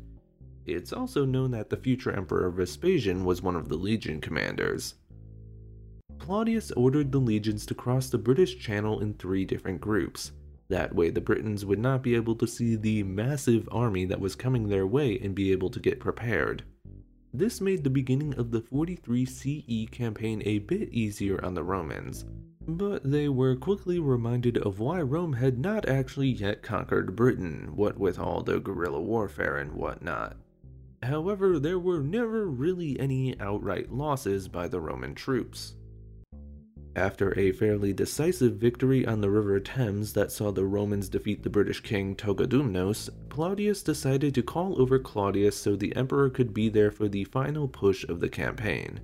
It's 0.65 0.91
also 0.91 1.23
known 1.23 1.51
that 1.51 1.69
the 1.69 1.77
future 1.77 2.11
Emperor 2.11 2.51
Vespasian 2.51 3.23
was 3.23 3.41
one 3.41 3.55
of 3.55 3.69
the 3.69 3.77
legion 3.77 4.19
commanders. 4.19 4.95
Claudius 6.17 6.71
ordered 6.71 7.13
the 7.13 7.19
legions 7.19 7.65
to 7.67 7.73
cross 7.73 8.09
the 8.09 8.17
British 8.17 8.59
Channel 8.59 8.99
in 8.99 9.13
three 9.13 9.45
different 9.45 9.79
groups. 9.79 10.33
That 10.67 10.93
way, 10.93 11.11
the 11.11 11.21
Britons 11.21 11.65
would 11.65 11.79
not 11.79 12.03
be 12.03 12.15
able 12.15 12.35
to 12.35 12.47
see 12.47 12.75
the 12.75 13.01
massive 13.03 13.69
army 13.71 14.03
that 14.03 14.19
was 14.19 14.35
coming 14.35 14.67
their 14.67 14.85
way 14.85 15.17
and 15.19 15.33
be 15.33 15.53
able 15.53 15.69
to 15.69 15.79
get 15.79 16.01
prepared. 16.01 16.65
This 17.33 17.61
made 17.61 17.83
the 17.83 17.91
beginning 17.91 18.33
of 18.35 18.49
the 18.49 18.61
43 18.61 19.25
CE 19.25 19.87
campaign 19.91 20.41
a 20.45 20.59
bit 20.59 20.89
easier 20.89 21.43
on 21.45 21.53
the 21.53 21.63
Romans, 21.63 22.25
but 22.67 23.03
they 23.03 23.29
were 23.29 23.55
quickly 23.55 23.99
reminded 23.99 24.57
of 24.57 24.79
why 24.79 25.01
Rome 25.01 25.33
had 25.33 25.59
not 25.59 25.87
actually 25.87 26.29
yet 26.29 26.63
conquered 26.63 27.15
Britain, 27.15 27.71
what 27.75 27.99
with 27.99 28.17
all 28.17 28.41
the 28.41 28.59
guerrilla 28.59 29.01
warfare 29.01 29.57
and 29.57 29.73
whatnot. 29.73 30.37
However, 31.03 31.59
there 31.59 31.79
were 31.79 32.01
never 32.01 32.47
really 32.47 32.99
any 32.99 33.39
outright 33.39 33.91
losses 33.91 34.47
by 34.47 34.67
the 34.67 34.81
Roman 34.81 35.13
troops. 35.13 35.75
After 36.95 37.37
a 37.37 37.51
fairly 37.51 37.93
decisive 37.93 38.55
victory 38.55 39.05
on 39.05 39.21
the 39.21 39.29
River 39.29 39.59
Thames 39.59 40.13
that 40.13 40.31
saw 40.31 40.51
the 40.51 40.65
Romans 40.65 41.07
defeat 41.07 41.43
the 41.43 41.49
British 41.49 41.81
king 41.81 42.15
Togodumnos, 42.15 43.09
Plautius 43.29 43.83
decided 43.83 44.33
to 44.35 44.41
call 44.41 44.81
over 44.81 44.97
Claudius 44.97 45.55
so 45.55 45.75
the 45.75 45.95
emperor 45.95 46.29
could 46.29 46.53
be 46.53 46.67
there 46.67 46.91
for 46.91 47.07
the 47.07 47.25
final 47.25 47.67
push 47.67 48.03
of 48.05 48.19
the 48.19 48.29
campaign. 48.29 48.99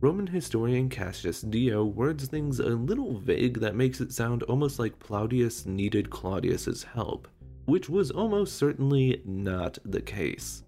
Roman 0.00 0.28
historian 0.28 0.88
Cassius 0.88 1.42
Dio 1.42 1.84
words 1.84 2.26
things 2.26 2.60
a 2.60 2.68
little 2.68 3.18
vague 3.18 3.60
that 3.60 3.74
makes 3.74 4.00
it 4.00 4.12
sound 4.12 4.44
almost 4.44 4.78
like 4.78 4.98
Plautius 4.98 5.66
needed 5.66 6.08
Claudius's 6.08 6.84
help, 6.84 7.28
which 7.66 7.88
was 7.90 8.10
almost 8.10 8.56
certainly 8.56 9.20
not 9.24 9.76
the 9.84 10.00
case. 10.00 10.62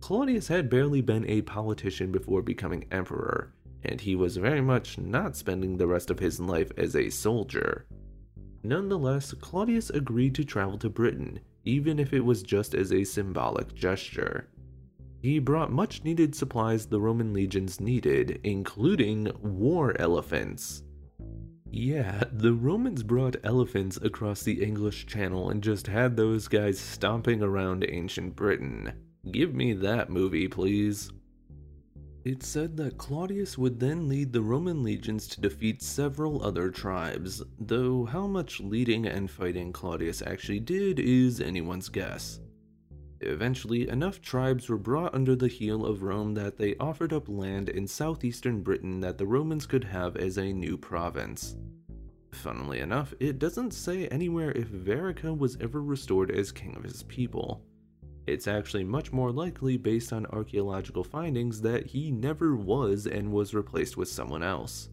Claudius 0.00 0.48
had 0.48 0.70
barely 0.70 1.00
been 1.00 1.24
a 1.28 1.42
politician 1.42 2.12
before 2.12 2.42
becoming 2.42 2.84
emperor, 2.90 3.52
and 3.84 4.00
he 4.00 4.16
was 4.16 4.36
very 4.36 4.60
much 4.60 4.98
not 4.98 5.36
spending 5.36 5.76
the 5.76 5.86
rest 5.86 6.10
of 6.10 6.18
his 6.18 6.40
life 6.40 6.70
as 6.76 6.96
a 6.96 7.10
soldier. 7.10 7.86
Nonetheless, 8.62 9.32
Claudius 9.34 9.90
agreed 9.90 10.34
to 10.34 10.44
travel 10.44 10.78
to 10.78 10.90
Britain, 10.90 11.40
even 11.64 11.98
if 11.98 12.12
it 12.12 12.24
was 12.24 12.42
just 12.42 12.74
as 12.74 12.92
a 12.92 13.04
symbolic 13.04 13.74
gesture. 13.74 14.48
He 15.20 15.38
brought 15.38 15.72
much 15.72 16.04
needed 16.04 16.34
supplies 16.34 16.86
the 16.86 17.00
Roman 17.00 17.32
legions 17.32 17.80
needed, 17.80 18.40
including 18.44 19.30
war 19.42 20.00
elephants. 20.00 20.82
Yeah, 21.70 22.24
the 22.32 22.54
Romans 22.54 23.02
brought 23.02 23.36
elephants 23.44 23.98
across 23.98 24.42
the 24.42 24.62
English 24.62 25.06
Channel 25.06 25.50
and 25.50 25.62
just 25.62 25.86
had 25.86 26.16
those 26.16 26.48
guys 26.48 26.78
stomping 26.78 27.42
around 27.42 27.84
ancient 27.88 28.36
Britain. 28.36 28.92
Give 29.30 29.54
me 29.54 29.74
that 29.74 30.08
movie, 30.08 30.48
please. 30.48 31.10
It's 32.30 32.46
said 32.46 32.76
that 32.76 32.98
Claudius 32.98 33.56
would 33.56 33.80
then 33.80 34.06
lead 34.06 34.34
the 34.34 34.42
Roman 34.42 34.82
legions 34.82 35.26
to 35.28 35.40
defeat 35.40 35.80
several 35.80 36.44
other 36.44 36.70
tribes, 36.70 37.42
though 37.58 38.04
how 38.04 38.26
much 38.26 38.60
leading 38.60 39.06
and 39.06 39.30
fighting 39.30 39.72
Claudius 39.72 40.20
actually 40.20 40.60
did 40.60 41.00
is 41.00 41.40
anyone's 41.40 41.88
guess. 41.88 42.40
Eventually, 43.22 43.88
enough 43.88 44.20
tribes 44.20 44.68
were 44.68 44.76
brought 44.76 45.14
under 45.14 45.34
the 45.34 45.48
heel 45.48 45.86
of 45.86 46.02
Rome 46.02 46.34
that 46.34 46.58
they 46.58 46.76
offered 46.76 47.14
up 47.14 47.30
land 47.30 47.70
in 47.70 47.86
southeastern 47.86 48.60
Britain 48.60 49.00
that 49.00 49.16
the 49.16 49.26
Romans 49.26 49.64
could 49.64 49.84
have 49.84 50.14
as 50.18 50.36
a 50.36 50.52
new 50.52 50.76
province. 50.76 51.56
Funnily 52.32 52.80
enough, 52.80 53.14
it 53.20 53.38
doesn't 53.38 53.72
say 53.72 54.06
anywhere 54.08 54.52
if 54.52 54.68
Verica 54.68 55.34
was 55.34 55.56
ever 55.62 55.82
restored 55.82 56.30
as 56.30 56.52
king 56.52 56.76
of 56.76 56.84
his 56.84 57.04
people. 57.04 57.64
It's 58.28 58.46
actually 58.46 58.84
much 58.84 59.10
more 59.10 59.32
likely 59.32 59.78
based 59.78 60.12
on 60.12 60.26
archaeological 60.26 61.02
findings 61.02 61.62
that 61.62 61.86
he 61.86 62.10
never 62.10 62.54
was 62.54 63.06
and 63.06 63.32
was 63.32 63.54
replaced 63.54 63.96
with 63.96 64.10
someone 64.10 64.42
else. 64.42 64.90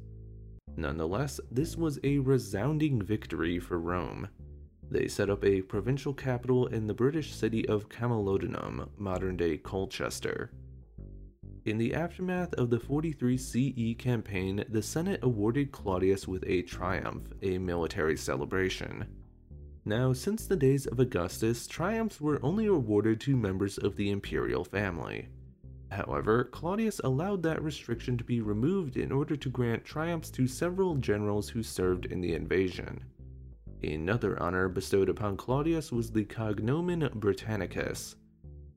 Nonetheless, 0.77 1.41
this 1.51 1.75
was 1.75 1.99
a 2.05 2.19
resounding 2.19 3.01
victory 3.01 3.59
for 3.59 3.77
Rome. 3.77 4.29
They 4.89 5.09
set 5.09 5.29
up 5.29 5.43
a 5.43 5.61
provincial 5.63 6.13
capital 6.13 6.67
in 6.67 6.87
the 6.87 6.93
British 6.93 7.35
city 7.35 7.67
of 7.67 7.89
Camulodunum, 7.89 8.87
modern 8.97 9.35
day 9.35 9.57
Colchester. 9.57 10.51
In 11.65 11.77
the 11.77 11.93
aftermath 11.93 12.53
of 12.53 12.69
the 12.69 12.79
43 12.79 13.37
CE 13.37 13.95
campaign, 13.97 14.63
the 14.69 14.81
Senate 14.81 15.19
awarded 15.23 15.73
Claudius 15.73 16.25
with 16.25 16.45
a 16.47 16.61
triumph, 16.61 17.27
a 17.41 17.57
military 17.57 18.15
celebration. 18.15 19.24
Now, 19.87 20.13
since 20.13 20.47
the 20.47 20.55
days 20.55 20.87
of 20.87 20.99
Augustus, 20.99 21.67
triumphs 21.67 22.19
were 22.19 22.39
only 22.41 22.65
awarded 22.65 23.21
to 23.21 23.37
members 23.37 23.77
of 23.77 23.95
the 23.95 24.09
imperial 24.09 24.63
family. 24.63 25.27
However, 25.91 26.45
Claudius 26.45 26.99
allowed 27.03 27.43
that 27.43 27.61
restriction 27.61 28.17
to 28.17 28.23
be 28.23 28.41
removed 28.41 28.97
in 28.97 29.11
order 29.11 29.35
to 29.35 29.49
grant 29.49 29.85
triumphs 29.85 30.31
to 30.31 30.47
several 30.47 30.95
generals 30.95 31.49
who 31.49 31.61
served 31.61 32.07
in 32.07 32.19
the 32.19 32.33
invasion. 32.33 33.03
Another 33.83 34.41
honor 34.41 34.67
bestowed 34.69 35.07
upon 35.07 35.37
Claudius 35.37 35.91
was 35.91 36.11
the 36.11 36.25
cognomen 36.25 37.07
Britannicus. 37.19 38.15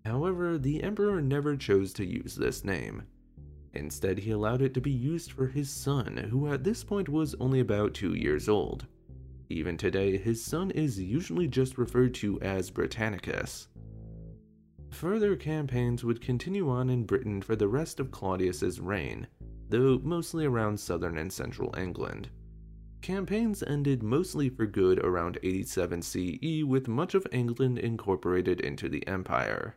However, 0.04 0.58
the 0.58 0.82
emperor 0.82 1.22
never 1.22 1.56
chose 1.56 1.94
to 1.94 2.04
use 2.04 2.34
this 2.34 2.64
name. 2.64 3.04
Instead, 3.72 4.18
he 4.18 4.32
allowed 4.32 4.60
it 4.60 4.74
to 4.74 4.80
be 4.82 4.90
used 4.90 5.32
for 5.32 5.46
his 5.46 5.70
son, 5.70 6.28
who 6.30 6.48
at 6.48 6.64
this 6.64 6.84
point 6.84 7.08
was 7.08 7.34
only 7.40 7.60
about 7.60 7.94
two 7.94 8.12
years 8.12 8.46
old. 8.46 8.86
Even 9.50 9.76
today, 9.76 10.18
his 10.18 10.44
son 10.44 10.70
is 10.72 11.00
usually 11.00 11.48
just 11.48 11.78
referred 11.78 12.14
to 12.14 12.40
as 12.40 12.70
Britannicus. 12.70 13.68
Further 14.90 15.36
campaigns 15.36 16.04
would 16.04 16.20
continue 16.20 16.68
on 16.68 16.90
in 16.90 17.04
Britain 17.04 17.40
for 17.40 17.56
the 17.56 17.68
rest 17.68 18.00
of 18.00 18.10
Claudius's 18.10 18.80
reign, 18.80 19.26
though 19.68 19.98
mostly 20.02 20.44
around 20.44 20.78
southern 20.78 21.18
and 21.18 21.32
central 21.32 21.74
England. 21.78 22.30
Campaigns 23.00 23.62
ended 23.62 24.02
mostly 24.02 24.48
for 24.48 24.66
good 24.66 24.98
around 24.98 25.38
87 25.42 26.02
CE, 26.02 26.64
with 26.64 26.88
much 26.88 27.14
of 27.14 27.26
England 27.30 27.78
incorporated 27.78 28.60
into 28.60 28.88
the 28.88 29.06
empire. 29.06 29.76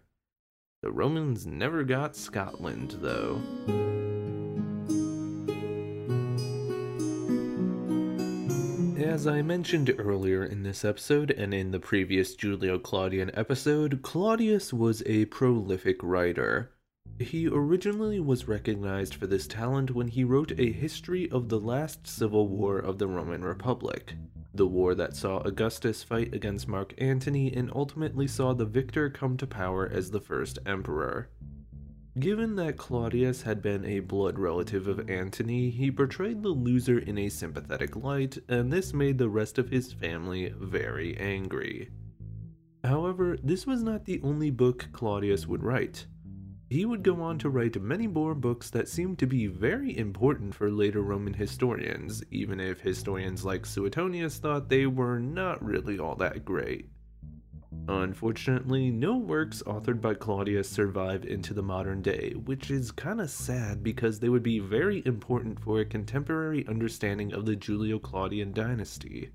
The 0.82 0.92
Romans 0.92 1.46
never 1.46 1.84
got 1.84 2.16
Scotland, 2.16 2.98
though. 3.00 3.40
As 9.12 9.28
I 9.28 9.42
mentioned 9.42 9.94
earlier 9.98 10.46
in 10.46 10.64
this 10.64 10.86
episode 10.86 11.32
and 11.32 11.54
in 11.54 11.72
the 11.72 11.82
previous 11.82 12.34
Julio 12.34 12.80
Claudian 12.80 13.30
episode, 13.34 14.02
Claudius 14.04 14.72
was 14.72 15.04
a 15.06 15.26
prolific 15.26 16.02
writer. 16.02 16.72
He 17.20 17.46
originally 17.46 18.22
was 18.22 18.48
recognized 18.48 19.16
for 19.16 19.28
this 19.28 19.48
talent 19.48 19.92
when 19.92 20.08
he 20.08 20.24
wrote 20.24 20.58
a 20.58 20.72
history 20.72 21.30
of 21.30 21.50
the 21.50 21.60
last 21.60 22.08
civil 22.08 22.48
war 22.48 22.80
of 22.80 23.00
the 23.00 23.08
Roman 23.08 23.44
Republic, 23.44 24.16
the 24.54 24.66
war 24.66 24.96
that 24.96 25.18
saw 25.18 25.40
Augustus 25.40 26.04
fight 26.04 26.34
against 26.34 26.70
Mark 26.70 26.94
Antony 26.98 27.54
and 27.54 27.70
ultimately 27.76 28.28
saw 28.28 28.54
the 28.54 28.66
victor 28.66 29.10
come 29.10 29.36
to 29.36 29.46
power 29.46 29.92
as 29.94 30.12
the 30.12 30.22
first 30.22 30.58
emperor. 30.66 31.28
Given 32.20 32.58
that 32.58 32.76
Claudius 32.76 33.44
had 33.44 33.62
been 33.62 33.86
a 33.86 34.02
blood 34.02 34.38
relative 34.38 34.86
of 34.88 35.10
Antony, 35.10 35.70
he 35.70 35.90
portrayed 35.90 36.44
the 36.44 36.50
loser 36.50 37.00
in 37.00 37.18
a 37.18 37.30
sympathetic 37.30 37.96
light, 37.96 38.38
and 38.50 38.72
this 38.72 38.94
made 38.94 39.18
the 39.18 39.30
rest 39.30 39.58
of 39.58 39.70
his 39.70 39.94
family 39.94 40.54
very 40.58 41.16
angry. 41.18 41.90
However, 42.84 43.38
this 43.42 43.66
was 43.66 43.82
not 43.82 44.04
the 44.04 44.20
only 44.24 44.50
book 44.50 44.90
Claudius 44.92 45.48
would 45.48 45.64
write. 45.64 46.06
He 46.70 46.86
would 46.86 47.04
go 47.04 47.22
on 47.22 47.38
to 47.40 47.50
write 47.50 47.82
many 47.82 48.08
more 48.08 48.36
books 48.36 48.70
that 48.72 48.90
seemed 48.90 49.18
to 49.20 49.28
be 49.28 49.48
very 49.48 49.98
important 49.98 50.54
for 50.54 50.70
later 50.70 51.02
Roman 51.02 51.34
historians, 51.34 52.24
even 52.30 52.60
if 52.60 52.82
historians 52.82 53.46
like 53.46 53.66
Suetonius 53.66 54.38
thought 54.38 54.68
they 54.68 54.86
were 54.86 55.20
not 55.20 55.64
really 55.64 55.98
all 55.98 56.16
that 56.16 56.44
great. 56.44 56.90
Unfortunately, 57.88 58.92
no 58.92 59.18
works 59.18 59.64
authored 59.66 60.02
by 60.02 60.14
Claudius 60.14 60.70
survive 60.70 61.26
into 61.26 61.54
the 61.54 61.64
modern 61.64 62.02
day, 62.02 62.34
which 62.46 62.70
is 62.70 62.92
kinda 62.92 63.28
sad 63.28 63.84
because 63.84 64.20
they 64.20 64.30
would 64.30 64.44
be 64.44 64.60
very 64.60 65.02
important 65.06 65.60
for 65.60 65.80
a 65.80 65.86
contemporary 65.86 66.66
understanding 66.68 67.34
of 67.34 67.46
the 67.46 67.56
Julio 67.56 68.00
Claudian 68.00 68.54
dynasty. 68.54 69.30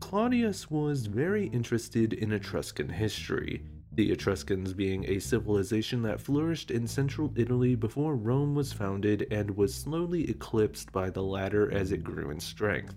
Claudius 0.00 0.70
was 0.70 1.06
very 1.06 1.46
interested 1.48 2.12
in 2.12 2.32
Etruscan 2.32 2.88
history, 2.88 3.62
the 3.92 4.12
Etruscans 4.12 4.74
being 4.74 5.04
a 5.08 5.18
civilization 5.18 6.02
that 6.02 6.20
flourished 6.20 6.70
in 6.70 6.86
central 6.86 7.32
Italy 7.36 7.74
before 7.74 8.16
Rome 8.16 8.54
was 8.54 8.72
founded 8.72 9.26
and 9.30 9.56
was 9.56 9.74
slowly 9.74 10.30
eclipsed 10.30 10.92
by 10.92 11.10
the 11.10 11.22
latter 11.22 11.70
as 11.72 11.90
it 11.90 12.04
grew 12.04 12.30
in 12.30 12.38
strength. 12.38 12.94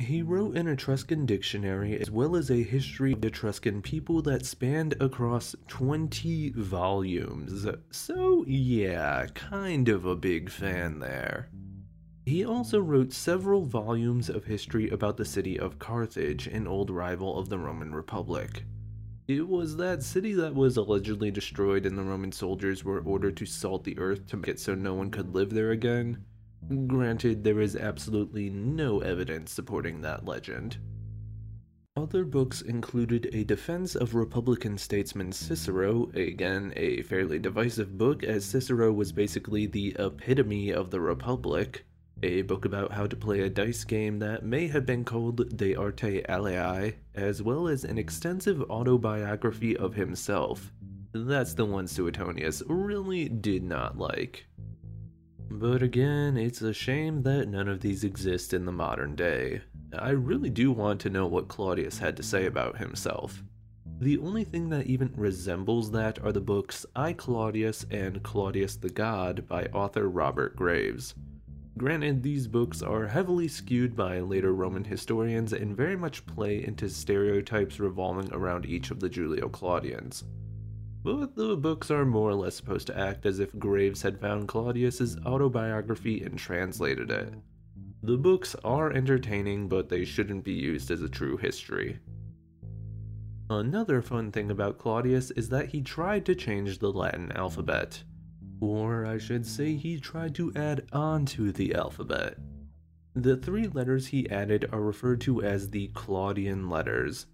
He 0.00 0.22
wrote 0.22 0.56
an 0.56 0.66
Etruscan 0.66 1.26
dictionary 1.26 1.98
as 2.00 2.10
well 2.10 2.36
as 2.36 2.50
a 2.50 2.62
history 2.62 3.12
of 3.12 3.20
the 3.20 3.28
Etruscan 3.28 3.82
people 3.82 4.22
that 4.22 4.46
spanned 4.46 4.94
across 5.00 5.54
20 5.68 6.50
volumes. 6.50 7.66
So, 7.90 8.44
yeah, 8.46 9.26
kind 9.34 9.88
of 9.88 10.04
a 10.04 10.16
big 10.16 10.50
fan 10.50 10.98
there. 10.98 11.48
He 12.26 12.44
also 12.44 12.80
wrote 12.80 13.12
several 13.12 13.66
volumes 13.66 14.30
of 14.30 14.44
history 14.44 14.88
about 14.88 15.18
the 15.18 15.26
city 15.26 15.58
of 15.60 15.78
Carthage, 15.78 16.46
an 16.46 16.66
old 16.66 16.90
rival 16.90 17.38
of 17.38 17.50
the 17.50 17.58
Roman 17.58 17.94
Republic. 17.94 18.64
It 19.28 19.46
was 19.48 19.76
that 19.76 20.02
city 20.02 20.32
that 20.34 20.54
was 20.54 20.76
allegedly 20.76 21.30
destroyed 21.30 21.86
and 21.86 21.96
the 21.96 22.02
Roman 22.02 22.32
soldiers 22.32 22.84
were 22.84 23.00
ordered 23.00 23.36
to 23.38 23.46
salt 23.46 23.84
the 23.84 23.98
earth 23.98 24.26
to 24.28 24.36
make 24.36 24.48
it 24.48 24.60
so 24.60 24.74
no 24.74 24.94
one 24.94 25.10
could 25.10 25.34
live 25.34 25.50
there 25.50 25.70
again. 25.70 26.24
Granted, 26.86 27.44
there 27.44 27.60
is 27.60 27.76
absolutely 27.76 28.48
no 28.48 29.00
evidence 29.00 29.52
supporting 29.52 30.00
that 30.00 30.24
legend. 30.24 30.78
Other 31.96 32.24
books 32.24 32.60
included 32.62 33.30
a 33.32 33.44
defense 33.44 33.94
of 33.94 34.16
Republican 34.16 34.78
statesman 34.78 35.30
Cicero, 35.30 36.10
again 36.14 36.72
a 36.74 37.02
fairly 37.02 37.38
divisive 37.38 37.96
book 37.96 38.24
as 38.24 38.44
Cicero 38.44 38.92
was 38.92 39.12
basically 39.12 39.66
the 39.66 39.94
epitome 39.98 40.70
of 40.70 40.90
the 40.90 41.00
Republic, 41.00 41.84
a 42.22 42.42
book 42.42 42.64
about 42.64 42.90
how 42.90 43.06
to 43.06 43.14
play 43.14 43.42
a 43.42 43.50
dice 43.50 43.84
game 43.84 44.18
that 44.18 44.44
may 44.44 44.66
have 44.66 44.86
been 44.86 45.04
called 45.04 45.56
De 45.56 45.76
Arte 45.76 46.22
Aleae, 46.22 46.94
as 47.14 47.42
well 47.42 47.68
as 47.68 47.84
an 47.84 47.98
extensive 47.98 48.62
autobiography 48.62 49.76
of 49.76 49.94
himself. 49.94 50.72
That's 51.12 51.54
the 51.54 51.64
one 51.64 51.86
Suetonius 51.86 52.62
really 52.66 53.28
did 53.28 53.62
not 53.62 53.98
like. 53.98 54.46
But 55.50 55.82
again, 55.82 56.36
it's 56.36 56.62
a 56.62 56.72
shame 56.72 57.22
that 57.22 57.48
none 57.48 57.68
of 57.68 57.80
these 57.80 58.04
exist 58.04 58.52
in 58.52 58.64
the 58.64 58.72
modern 58.72 59.14
day. 59.14 59.60
I 59.96 60.10
really 60.10 60.50
do 60.50 60.72
want 60.72 61.00
to 61.02 61.10
know 61.10 61.26
what 61.26 61.48
Claudius 61.48 61.98
had 61.98 62.16
to 62.16 62.22
say 62.22 62.46
about 62.46 62.78
himself. 62.78 63.42
The 64.00 64.18
only 64.18 64.44
thing 64.44 64.70
that 64.70 64.86
even 64.86 65.12
resembles 65.16 65.90
that 65.92 66.22
are 66.24 66.32
the 66.32 66.40
books 66.40 66.84
I 66.96 67.12
Claudius 67.12 67.86
and 67.90 68.22
Claudius 68.22 68.76
the 68.76 68.90
God 68.90 69.46
by 69.46 69.66
author 69.66 70.08
Robert 70.08 70.56
Graves. 70.56 71.14
Granted, 71.76 72.22
these 72.22 72.48
books 72.48 72.82
are 72.82 73.06
heavily 73.06 73.48
skewed 73.48 73.94
by 73.94 74.20
later 74.20 74.52
Roman 74.52 74.84
historians 74.84 75.52
and 75.52 75.76
very 75.76 75.96
much 75.96 76.26
play 76.26 76.64
into 76.64 76.88
stereotypes 76.88 77.78
revolving 77.78 78.32
around 78.32 78.66
each 78.66 78.90
of 78.90 79.00
the 79.00 79.08
Julio 79.08 79.48
Claudians 79.48 80.24
but 81.04 81.36
the 81.36 81.54
books 81.54 81.90
are 81.90 82.06
more 82.06 82.30
or 82.30 82.34
less 82.34 82.54
supposed 82.54 82.86
to 82.86 82.98
act 82.98 83.26
as 83.26 83.38
if 83.38 83.58
Graves 83.58 84.00
had 84.00 84.18
found 84.18 84.48
Claudius's 84.48 85.18
autobiography 85.26 86.22
and 86.22 86.38
translated 86.38 87.10
it. 87.10 87.34
The 88.02 88.16
books 88.16 88.56
are 88.64 88.90
entertaining, 88.90 89.68
but 89.68 89.90
they 89.90 90.06
shouldn't 90.06 90.44
be 90.44 90.54
used 90.54 90.90
as 90.90 91.02
a 91.02 91.08
true 91.08 91.36
history. 91.36 91.98
Another 93.50 94.00
fun 94.00 94.32
thing 94.32 94.50
about 94.50 94.78
Claudius 94.78 95.30
is 95.32 95.50
that 95.50 95.68
he 95.68 95.82
tried 95.82 96.24
to 96.24 96.34
change 96.34 96.78
the 96.78 96.90
Latin 96.90 97.30
alphabet. 97.32 98.02
Or 98.60 99.04
I 99.04 99.18
should 99.18 99.46
say, 99.46 99.74
he 99.76 100.00
tried 100.00 100.34
to 100.36 100.52
add 100.56 100.86
on 100.92 101.26
to 101.26 101.52
the 101.52 101.74
alphabet. 101.74 102.38
The 103.14 103.36
three 103.36 103.68
letters 103.68 104.06
he 104.06 104.28
added 104.30 104.70
are 104.72 104.80
referred 104.80 105.20
to 105.22 105.42
as 105.42 105.68
the 105.68 105.88
Claudian 105.88 106.70
letters. 106.70 107.26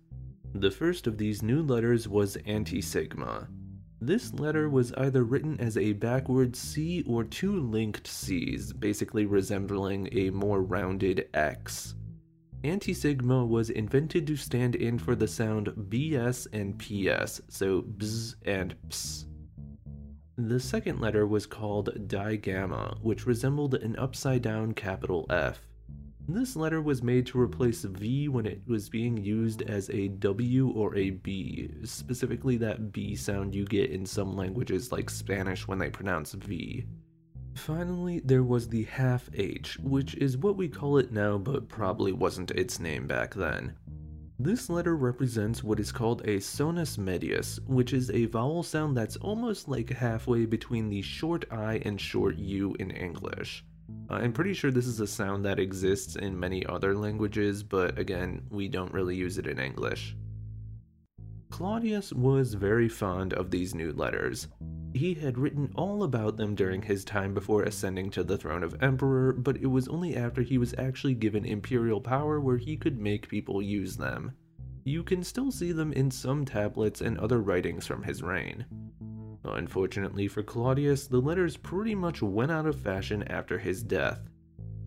The 0.55 0.71
first 0.73 1.07
of 1.07 1.17
these 1.17 1.43
new 1.43 1.63
letters 1.63 2.09
was 2.09 2.37
antisigma, 2.39 3.47
This 4.03 4.33
letter 4.33 4.71
was 4.71 4.95
either 4.95 5.25
written 5.25 5.61
as 5.61 5.77
a 5.77 5.93
backward 5.93 6.57
C 6.57 7.05
or 7.07 7.23
two 7.23 7.61
linked 7.61 8.07
C's, 8.07 8.73
basically 8.73 9.27
resembling 9.27 10.09
a 10.13 10.31
more 10.31 10.63
rounded 10.63 11.29
X. 11.35 11.95
Antisigma 12.65 13.47
was 13.47 13.69
invented 13.69 14.27
to 14.27 14.37
stand 14.37 14.75
in 14.75 14.99
for 14.99 15.15
the 15.15 15.29
sound 15.29 15.69
BS 15.91 16.47
and 16.53 16.79
PS, 16.79 17.43
so 17.49 17.83
bz 17.83 18.37
and 18.47 18.75
ps. 18.89 19.27
The 20.37 20.61
second 20.61 21.01
letter 21.01 21.27
was 21.27 21.45
called 21.45 22.09
digamma, 22.09 22.99
which 23.03 23.27
resembled 23.27 23.75
an 23.75 23.97
upside 23.97 24.41
down 24.41 24.73
capital 24.73 25.27
F. 25.29 25.70
This 26.33 26.55
letter 26.55 26.81
was 26.81 27.03
made 27.03 27.27
to 27.27 27.41
replace 27.41 27.83
V 27.83 28.29
when 28.29 28.47
it 28.47 28.63
was 28.69 28.89
being 28.89 29.17
used 29.17 29.63
as 29.63 29.91
a 29.91 30.07
W 30.07 30.69
or 30.69 30.95
a 30.95 31.11
B, 31.11 31.69
specifically 31.83 32.57
that 32.59 32.93
B 32.93 33.17
sound 33.17 33.53
you 33.53 33.65
get 33.65 33.91
in 33.91 34.07
some 34.07 34.37
languages 34.37 34.93
like 34.93 35.11
Spanish 35.11 35.67
when 35.67 35.81
they 35.81 35.91
pronounce 35.91 36.35
V. 36.35 36.87
Finally, 37.57 38.21
there 38.21 38.45
was 38.45 38.69
the 38.69 38.85
half 38.85 39.29
H, 39.35 39.77
which 39.81 40.15
is 40.15 40.39
what 40.39 40.57
we 40.57 40.69
call 40.69 40.99
it 40.99 41.11
now 41.11 41.37
but 41.37 41.69
probably 41.69 42.13
wasn't 42.13 42.53
its 42.53 42.79
name 42.79 43.09
back 43.09 43.35
then. 43.35 43.75
This 44.39 44.71
letter 44.71 44.97
represents 44.97 45.65
what 45.65 45.81
is 45.81 45.91
called 45.91 46.21
a 46.21 46.37
sonus 46.37 46.97
medius, 46.97 47.59
which 47.67 47.93
is 47.93 48.09
a 48.09 48.27
vowel 48.27 48.63
sound 48.63 48.97
that's 48.97 49.17
almost 49.17 49.67
like 49.67 49.91
halfway 49.91 50.47
between 50.47 50.91
the 50.91 51.03
short 51.03 51.45
I 51.51 51.83
and 51.85 52.01
short 52.01 52.37
U 52.37 52.77
in 52.79 52.93
English. 52.93 53.65
Uh, 54.11 54.15
I'm 54.15 54.33
pretty 54.33 54.55
sure 54.55 54.71
this 54.71 54.87
is 54.87 55.01
a 55.01 55.07
sound 55.07 55.45
that 55.45 55.59
exists 55.59 56.17
in 56.17 56.39
many 56.39 56.67
other 56.67 56.97
languages, 56.97 57.63
but 57.63 57.99
again, 57.99 58.43
we 58.51 58.69
don't 58.69 58.93
really 58.93 59.17
use 59.17 59.39
it 59.39 59.47
in 59.47 59.59
English. 59.59 60.17
Claudius 61.51 62.13
was 62.13 62.55
very 62.55 62.89
fond 62.89 63.35
of 63.35 63.51
these 63.51 63.75
new 63.75 63.93
letters. 63.93 64.49
He 64.95 65.15
had 65.15 65.39
written 65.39 65.71
all 65.77 66.03
about 66.03 66.37
them 66.37 66.55
during 66.55 66.83
his 66.83 67.05
time 67.05 67.35
before 67.35 67.63
ascending 67.63 68.11
to 68.11 68.25
the 68.25 68.37
throne 68.37 68.65
of 68.65 68.83
emperor, 68.83 69.33
but 69.33 69.57
it 69.59 69.67
was 69.67 69.87
only 69.89 70.17
after 70.17 70.43
he 70.43 70.59
was 70.59 70.75
actually 70.79 71.15
given 71.15 71.45
imperial 71.45 72.01
power 72.01 72.41
where 72.41 72.57
he 72.57 72.77
could 72.77 72.99
make 72.99 73.29
people 73.29 73.63
use 73.63 73.97
them. 73.97 74.33
You 74.85 75.05
can 75.05 75.23
still 75.23 75.53
see 75.53 75.73
them 75.73 75.93
in 75.93 76.11
some 76.11 76.45
tablets 76.45 77.01
and 77.01 77.19
other 77.19 77.41
writings 77.41 77.87
from 77.87 78.03
his 78.03 78.23
reign. 78.23 78.65
Unfortunately 79.45 80.29
for 80.29 80.43
Claudius, 80.43 81.07
the 81.07 81.21
letters 81.21 81.57
pretty 81.57 81.95
much 81.95 82.21
went 82.21 82.53
out 82.53 82.67
of 82.67 82.79
fashion 82.79 83.23
after 83.25 83.59
his 83.59 83.83
death. 83.83 84.29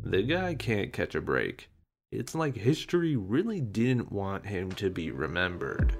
The 0.03 0.21
guy 0.21 0.53
can't 0.53 0.93
catch 0.93 1.15
a 1.15 1.21
break. 1.21 1.69
It's 2.11 2.35
like 2.35 2.55
history 2.55 3.15
really 3.15 3.61
didn't 3.61 4.11
want 4.11 4.45
him 4.45 4.71
to 4.73 4.89
be 4.89 5.09
remembered. 5.09 5.97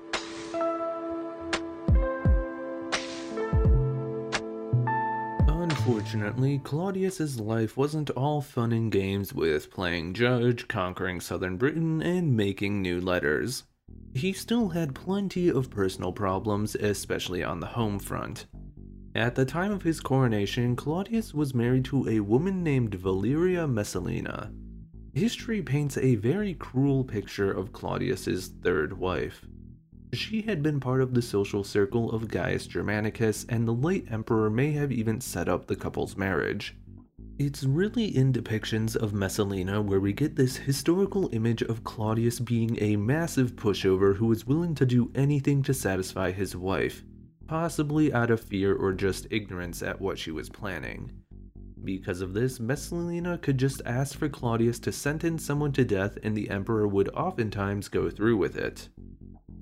Unfortunately, 5.47 6.59
Claudius's 6.63 7.39
life 7.39 7.75
wasn't 7.75 8.11
all 8.11 8.41
fun 8.41 8.71
and 8.71 8.91
games 8.91 9.33
with 9.33 9.71
playing 9.71 10.13
judge, 10.13 10.67
conquering 10.67 11.19
southern 11.19 11.57
Britain, 11.57 12.01
and 12.01 12.37
making 12.37 12.81
new 12.81 13.01
letters. 13.01 13.63
He 14.15 14.31
still 14.31 14.69
had 14.69 14.93
plenty 14.93 15.49
of 15.49 15.69
personal 15.69 16.11
problems, 16.11 16.75
especially 16.75 17.43
on 17.43 17.59
the 17.59 17.67
home 17.67 17.97
front. 17.99 18.45
At 19.15 19.35
the 19.35 19.45
time 19.45 19.71
of 19.71 19.83
his 19.83 19.99
coronation, 19.99 20.75
Claudius 20.75 21.33
was 21.33 21.53
married 21.53 21.85
to 21.85 22.07
a 22.07 22.19
woman 22.19 22.63
named 22.63 22.95
Valeria 22.95 23.67
Messalina. 23.67 24.51
History 25.13 25.61
paints 25.61 25.97
a 25.97 26.15
very 26.15 26.53
cruel 26.55 27.03
picture 27.03 27.51
of 27.51 27.73
Claudius's 27.73 28.47
third 28.63 28.93
wife. 28.93 29.45
She 30.13 30.41
had 30.41 30.61
been 30.61 30.79
part 30.79 31.01
of 31.01 31.13
the 31.13 31.21
social 31.21 31.63
circle 31.63 32.11
of 32.11 32.27
Gaius 32.27 32.67
Germanicus, 32.67 33.45
and 33.49 33.67
the 33.67 33.73
late 33.73 34.07
emperor 34.11 34.49
may 34.49 34.71
have 34.71 34.91
even 34.91 35.21
set 35.21 35.49
up 35.49 35.65
the 35.65 35.75
couple's 35.75 36.17
marriage. 36.17 36.75
It's 37.39 37.63
really 37.63 38.15
in 38.15 38.31
depictions 38.31 38.95
of 38.95 39.15
Messalina 39.15 39.81
where 39.81 39.99
we 39.99 40.13
get 40.13 40.35
this 40.35 40.55
historical 40.55 41.29
image 41.33 41.63
of 41.63 41.83
Claudius 41.83 42.39
being 42.39 42.77
a 42.79 42.95
massive 42.95 43.55
pushover 43.55 44.15
who 44.15 44.27
was 44.27 44.45
willing 44.45 44.75
to 44.75 44.85
do 44.85 45.11
anything 45.15 45.63
to 45.63 45.73
satisfy 45.73 46.31
his 46.31 46.55
wife, 46.55 47.03
possibly 47.47 48.13
out 48.13 48.29
of 48.29 48.39
fear 48.39 48.75
or 48.75 48.93
just 48.93 49.25
ignorance 49.31 49.81
at 49.81 49.99
what 49.99 50.19
she 50.19 50.29
was 50.29 50.47
planning. 50.47 51.11
Because 51.83 52.21
of 52.21 52.35
this, 52.35 52.59
Messalina 52.59 53.39
could 53.39 53.57
just 53.57 53.81
ask 53.83 54.15
for 54.15 54.29
Claudius 54.29 54.77
to 54.81 54.91
sentence 54.91 55.43
someone 55.43 55.71
to 55.71 55.83
death 55.83 56.19
and 56.21 56.37
the 56.37 56.51
emperor 56.51 56.87
would 56.87 57.09
oftentimes 57.15 57.87
go 57.89 58.11
through 58.11 58.37
with 58.37 58.55
it. 58.57 58.89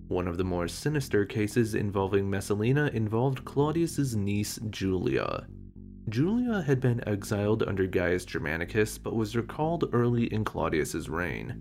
One 0.10 0.28
of 0.28 0.38
the 0.38 0.44
more 0.44 0.68
sinister 0.68 1.24
cases 1.24 1.74
involving 1.74 2.30
Messalina 2.30 2.92
involved 2.94 3.46
Claudius's 3.46 4.14
niece 4.14 4.60
Julia. 4.70 5.48
Julia 6.12 6.62
had 6.62 6.82
been 6.82 7.08
exiled 7.08 7.64
under 7.64 7.88
Gaius 7.88 8.26
Germanicus 8.26 8.98
but 8.98 9.16
was 9.16 9.34
recalled 9.34 9.90
early 9.94 10.26
in 10.26 10.44
Claudius's 10.44 11.10
reign. 11.10 11.56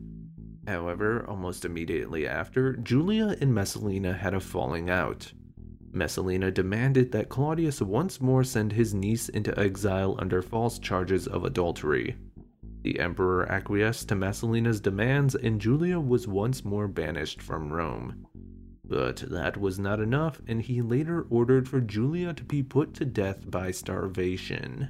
However, 0.66 1.24
almost 1.28 1.64
immediately 1.64 2.26
after, 2.26 2.76
Julia 2.76 3.36
and 3.40 3.54
Messalina 3.54 4.12
had 4.12 4.34
a 4.34 4.40
falling 4.40 4.90
out. 4.90 5.32
Messalina 5.92 6.50
demanded 6.50 7.12
that 7.12 7.28
Claudius 7.28 7.80
once 7.80 8.20
more 8.20 8.42
send 8.42 8.72
his 8.72 8.92
niece 8.92 9.28
into 9.28 9.56
exile 9.56 10.16
under 10.18 10.42
false 10.42 10.80
charges 10.80 11.28
of 11.28 11.44
adultery. 11.44 12.16
The 12.82 12.98
emperor 12.98 13.50
acquiesced 13.50 14.08
to 14.08 14.16
Messalina's 14.16 14.80
demands 14.80 15.36
and 15.36 15.60
Julia 15.60 16.00
was 16.00 16.26
once 16.26 16.64
more 16.64 16.88
banished 16.88 17.40
from 17.40 17.72
Rome. 17.72 18.26
But 18.90 19.18
that 19.30 19.56
was 19.56 19.78
not 19.78 20.00
enough, 20.00 20.42
and 20.48 20.60
he 20.60 20.82
later 20.82 21.24
ordered 21.30 21.68
for 21.68 21.80
Julia 21.80 22.34
to 22.34 22.42
be 22.42 22.60
put 22.64 22.92
to 22.94 23.04
death 23.04 23.48
by 23.48 23.70
starvation. 23.70 24.88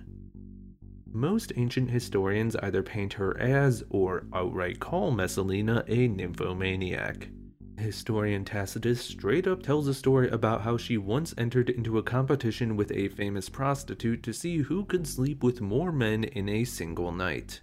Most 1.12 1.52
ancient 1.54 1.90
historians 1.90 2.56
either 2.56 2.82
paint 2.82 3.12
her 3.14 3.38
as, 3.38 3.84
or 3.90 4.24
outright 4.32 4.80
call 4.80 5.10
Messalina 5.10 5.84
a 5.86 6.08
nymphomaniac. 6.08 7.28
Historian 7.76 8.42
Tacitus 8.42 9.02
straight 9.02 9.46
up 9.46 9.62
tells 9.62 9.86
a 9.86 9.92
story 9.92 10.30
about 10.30 10.62
how 10.62 10.78
she 10.78 10.96
once 10.96 11.34
entered 11.36 11.68
into 11.68 11.98
a 11.98 12.02
competition 12.02 12.76
with 12.76 12.90
a 12.92 13.08
famous 13.08 13.50
prostitute 13.50 14.22
to 14.22 14.32
see 14.32 14.58
who 14.58 14.86
could 14.86 15.06
sleep 15.06 15.42
with 15.42 15.60
more 15.60 15.92
men 15.92 16.24
in 16.24 16.48
a 16.48 16.64
single 16.64 17.12
night. 17.12 17.60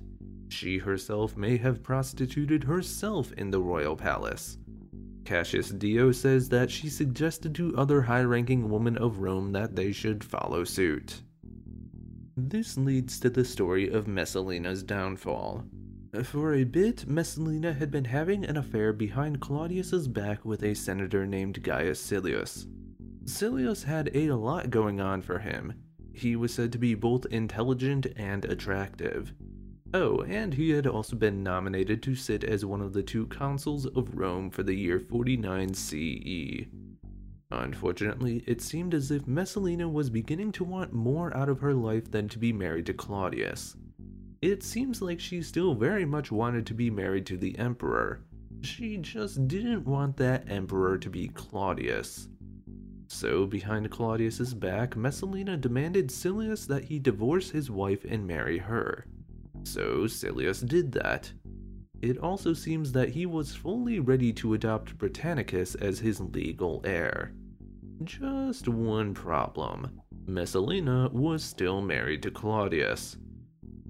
She 0.49 0.77
herself 0.77 1.35
may 1.35 1.57
have 1.57 1.81
prostituted 1.81 2.63
herself 2.65 3.31
in 3.33 3.49
the 3.49 3.61
royal 3.61 3.95
palace. 3.95 4.59
Cassius 5.27 5.71
Dio 5.71 6.13
says 6.13 6.47
that 6.47 6.71
she 6.71 6.87
suggested 6.87 7.53
to 7.55 7.75
other 7.75 8.01
high 8.01 8.21
ranking 8.21 8.69
women 8.69 8.97
of 8.97 9.19
Rome 9.19 9.51
that 9.51 9.75
they 9.75 9.91
should 9.91 10.23
follow 10.23 10.63
suit. 10.63 11.21
This 12.37 12.77
leads 12.77 13.19
to 13.19 13.29
the 13.29 13.43
story 13.43 13.89
of 13.89 14.07
Messalina's 14.07 14.83
downfall. 14.83 15.65
For 16.23 16.53
a 16.53 16.63
bit, 16.63 17.09
Messalina 17.09 17.73
had 17.73 17.91
been 17.91 18.05
having 18.05 18.45
an 18.45 18.55
affair 18.55 18.93
behind 18.93 19.41
Claudius's 19.41 20.07
back 20.07 20.45
with 20.45 20.63
a 20.63 20.73
senator 20.73 21.27
named 21.27 21.61
Gaius 21.61 21.99
Silius. 21.99 22.65
Silius 23.25 23.83
had 23.83 24.09
a 24.15 24.31
lot 24.31 24.69
going 24.69 25.01
on 25.01 25.21
for 25.21 25.39
him. 25.39 25.73
He 26.13 26.37
was 26.37 26.53
said 26.53 26.71
to 26.71 26.77
be 26.77 26.95
both 26.95 27.25
intelligent 27.25 28.07
and 28.15 28.45
attractive. 28.45 29.33
Oh, 29.93 30.21
and 30.23 30.53
he 30.53 30.71
had 30.71 30.85
also 30.85 31.15
been 31.15 31.43
nominated 31.43 32.03
to 32.03 32.15
sit 32.15 32.43
as 32.43 32.65
one 32.65 32.81
of 32.81 32.93
the 32.93 33.03
two 33.03 33.25
consuls 33.27 33.85
of 33.85 34.17
Rome 34.17 34.49
for 34.49 34.63
the 34.63 34.75
year 34.75 34.99
49 34.99 35.73
CE. 35.73 36.65
Unfortunately, 37.49 38.43
it 38.45 38.61
seemed 38.61 38.93
as 38.93 39.09
if 39.11 39.25
Messalina 39.25 39.87
was 39.87 40.09
beginning 40.09 40.51
to 40.53 40.65
want 40.65 40.91
more 40.91 41.35
out 41.35 41.47
of 41.47 41.61
her 41.61 41.73
life 41.73 42.11
than 42.11 42.27
to 42.27 42.37
be 42.37 42.51
married 42.51 42.85
to 42.87 42.93
Claudius. 42.93 43.77
It 44.41 44.61
seems 44.61 45.01
like 45.01 45.21
she 45.21 45.41
still 45.41 45.73
very 45.73 46.05
much 46.05 46.31
wanted 46.31 46.65
to 46.67 46.73
be 46.73 46.89
married 46.89 47.25
to 47.27 47.37
the 47.37 47.57
Emperor. 47.57 48.25
She 48.61 48.97
just 48.97 49.47
didn't 49.47 49.85
want 49.85 50.17
that 50.17 50.49
Emperor 50.51 50.97
to 50.97 51.09
be 51.09 51.29
Claudius. 51.29 52.27
So, 53.07 53.45
behind 53.45 53.89
Claudius's 53.89 54.53
back, 54.53 54.97
Messalina 54.97 55.55
demanded 55.55 56.11
Silius 56.11 56.65
that 56.67 56.83
he 56.83 56.99
divorce 56.99 57.51
his 57.51 57.71
wife 57.71 58.03
and 58.03 58.27
marry 58.27 58.57
her. 58.57 59.05
So 59.63 60.07
Silius 60.07 60.61
did 60.61 60.91
that. 60.93 61.31
It 62.01 62.17
also 62.19 62.53
seems 62.53 62.91
that 62.91 63.09
he 63.09 63.25
was 63.25 63.55
fully 63.55 63.99
ready 63.99 64.31
to 64.33 64.53
adopt 64.53 64.97
Britannicus 64.97 65.75
as 65.75 65.99
his 65.99 66.19
legal 66.21 66.81
heir. 66.85 67.33
Just 68.03 68.67
one 68.67 69.13
problem. 69.13 69.99
Messalina 70.27 71.09
was 71.11 71.43
still 71.43 71.81
married 71.81 72.21
to 72.23 72.31
Claudius. 72.31 73.17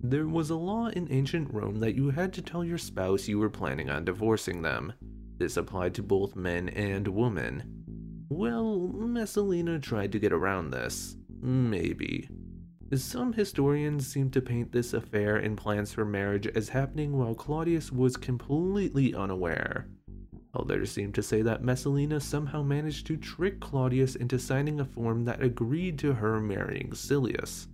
There 0.01 0.27
was 0.27 0.49
a 0.49 0.55
law 0.55 0.87
in 0.87 1.11
ancient 1.11 1.53
Rome 1.53 1.79
that 1.79 1.95
you 1.95 2.11
had 2.11 2.31
to 2.33 2.41
tell 2.41 2.63
your 2.63 2.77
spouse 2.77 3.27
you 3.27 3.39
were 3.39 3.49
planning 3.49 3.89
on 3.89 4.05
divorcing 4.05 4.61
them. 4.61 4.93
This 5.37 5.57
applied 5.57 5.93
to 5.95 6.03
both 6.03 6.35
men 6.35 6.69
and 6.69 7.07
women. 7.07 7.83
Well, 8.29 8.87
Messalina 8.93 9.79
tried 9.79 10.11
to 10.11 10.19
get 10.19 10.31
around 10.31 10.71
this. 10.71 11.17
Maybe. 11.41 12.29
Some 12.95 13.33
historians 13.33 14.07
seem 14.07 14.29
to 14.31 14.41
paint 14.41 14.71
this 14.71 14.93
affair 14.93 15.35
and 15.35 15.57
plans 15.57 15.91
for 15.91 16.05
marriage 16.05 16.47
as 16.47 16.69
happening 16.69 17.17
while 17.17 17.35
Claudius 17.35 17.91
was 17.91 18.15
completely 18.15 19.13
unaware. 19.13 19.87
Others 20.53 20.91
seem 20.91 21.11
to 21.11 21.21
say 21.21 21.41
that 21.41 21.63
Messalina 21.63 22.21
somehow 22.21 22.63
managed 22.63 23.05
to 23.07 23.17
trick 23.17 23.59
Claudius 23.59 24.15
into 24.15 24.39
signing 24.39 24.79
a 24.79 24.85
form 24.85 25.25
that 25.25 25.43
agreed 25.43 25.99
to 25.99 26.13
her 26.13 26.39
marrying 26.39 26.93
Silius. 26.93 27.67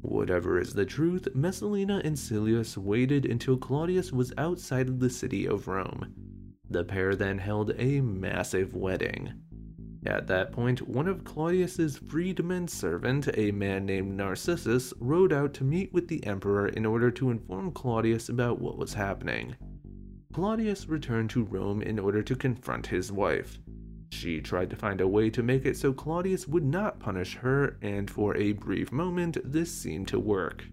Whatever 0.00 0.58
is 0.58 0.72
the 0.72 0.86
truth, 0.86 1.28
Messalina 1.34 2.00
and 2.02 2.18
Silius 2.18 2.78
waited 2.78 3.26
until 3.26 3.58
Claudius 3.58 4.10
was 4.10 4.32
outside 4.38 4.88
of 4.88 5.00
the 5.00 5.10
city 5.10 5.46
of 5.46 5.68
Rome. 5.68 6.14
The 6.70 6.82
pair 6.82 7.14
then 7.14 7.38
held 7.38 7.72
a 7.78 8.00
massive 8.00 8.74
wedding. 8.74 9.34
At 10.04 10.26
that 10.26 10.50
point, 10.50 10.88
one 10.88 11.06
of 11.06 11.22
Claudius's 11.22 11.96
freedman 11.96 12.66
servant, 12.66 13.28
a 13.34 13.52
man 13.52 13.86
named 13.86 14.16
Narcissus, 14.16 14.92
rode 14.98 15.32
out 15.32 15.54
to 15.54 15.64
meet 15.64 15.92
with 15.92 16.08
the 16.08 16.26
emperor 16.26 16.66
in 16.68 16.84
order 16.84 17.10
to 17.12 17.30
inform 17.30 17.70
Claudius 17.70 18.28
about 18.28 18.60
what 18.60 18.76
was 18.76 18.94
happening. 18.94 19.54
Claudius 20.32 20.88
returned 20.88 21.30
to 21.30 21.44
Rome 21.44 21.82
in 21.82 22.00
order 22.00 22.22
to 22.22 22.34
confront 22.34 22.86
his 22.86 23.12
wife. 23.12 23.58
She 24.10 24.40
tried 24.40 24.70
to 24.70 24.76
find 24.76 25.00
a 25.00 25.06
way 25.06 25.30
to 25.30 25.42
make 25.42 25.64
it 25.64 25.76
so 25.76 25.92
Claudius 25.92 26.48
would 26.48 26.64
not 26.64 26.98
punish 26.98 27.36
her, 27.36 27.78
and 27.80 28.10
for 28.10 28.36
a 28.36 28.52
brief 28.52 28.90
moment, 28.90 29.38
this 29.44 29.72
seemed 29.72 30.08
to 30.08 30.18
work. 30.18 30.64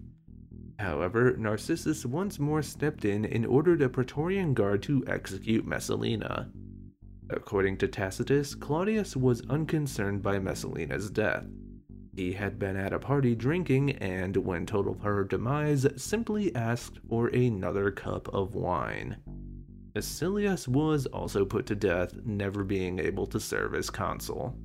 However, 0.78 1.36
Narcissus 1.36 2.04
once 2.04 2.38
more 2.38 2.62
stepped 2.62 3.04
in 3.04 3.24
and 3.24 3.46
ordered 3.46 3.82
a 3.82 3.88
Praetorian 3.88 4.54
guard 4.54 4.82
to 4.84 5.04
execute 5.06 5.66
Messalina. 5.66 6.50
According 7.32 7.76
to 7.78 7.88
Tacitus, 7.88 8.54
Claudius 8.54 9.16
was 9.16 9.42
unconcerned 9.48 10.22
by 10.22 10.38
Messalina's 10.38 11.10
death. 11.10 11.46
He 12.16 12.32
had 12.32 12.58
been 12.58 12.76
at 12.76 12.92
a 12.92 12.98
party 12.98 13.34
drinking 13.36 13.92
and, 13.92 14.36
when 14.36 14.66
told 14.66 14.88
of 14.88 15.00
her 15.00 15.22
demise, 15.24 15.86
simply 15.96 16.54
asked 16.56 16.98
for 17.08 17.28
another 17.28 17.90
cup 17.92 18.28
of 18.34 18.54
wine. 18.54 19.16
Silius 19.98 20.66
was 20.66 21.06
also 21.06 21.44
put 21.44 21.66
to 21.66 21.74
death, 21.74 22.14
never 22.24 22.64
being 22.64 22.98
able 22.98 23.26
to 23.28 23.40
serve 23.40 23.74
as 23.74 23.90
consul. 23.90 24.56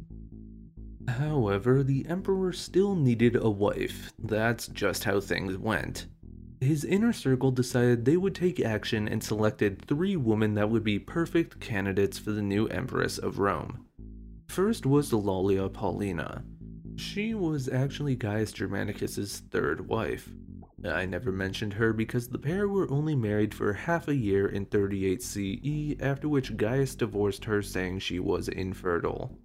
However, 1.08 1.84
the 1.84 2.06
emperor 2.08 2.52
still 2.52 2.96
needed 2.96 3.36
a 3.36 3.50
wife. 3.50 4.12
That's 4.18 4.68
just 4.68 5.04
how 5.04 5.20
things 5.20 5.58
went. 5.58 6.08
His 6.66 6.84
inner 6.84 7.14
circle 7.14 7.52
decided 7.52 8.06
they 8.06 8.18
would 8.18 8.34
take 8.34 8.60
action 8.60 9.08
and 9.08 9.24
selected 9.24 9.86
three 9.86 10.16
women 10.16 10.56
that 10.56 10.72
would 10.72 10.84
be 10.84 10.98
perfect 10.98 11.60
candidates 11.60 12.18
for 12.18 12.32
the 12.32 12.42
new 12.42 12.66
empress 12.70 13.20
of 13.20 13.38
Rome. 13.38 13.86
First 14.48 14.84
was 14.84 15.12
Lollia 15.12 15.72
Paulina. 15.72 16.44
She 16.96 17.36
was 17.36 17.70
actually 17.70 18.16
Gaius 18.16 18.52
Germanicus's 18.52 19.44
third 19.52 19.88
wife. 19.88 20.28
I 20.84 21.06
never 21.06 21.32
mentioned 21.32 21.74
her 21.74 21.94
because 21.94 22.30
the 22.30 22.40
pair 22.40 22.68
were 22.68 22.90
only 22.90 23.14
married 23.14 23.54
for 23.54 23.72
half 23.72 24.08
a 24.08 24.16
year 24.16 24.48
in 24.48 24.66
38 24.66 25.22
CE, 25.22 26.02
after 26.02 26.28
which 26.28 26.58
Gaius 26.58 26.96
divorced 26.96 27.46
her 27.46 27.62
saying 27.62 28.00
she 28.00 28.20
was 28.20 28.48
infertile. 28.48 29.38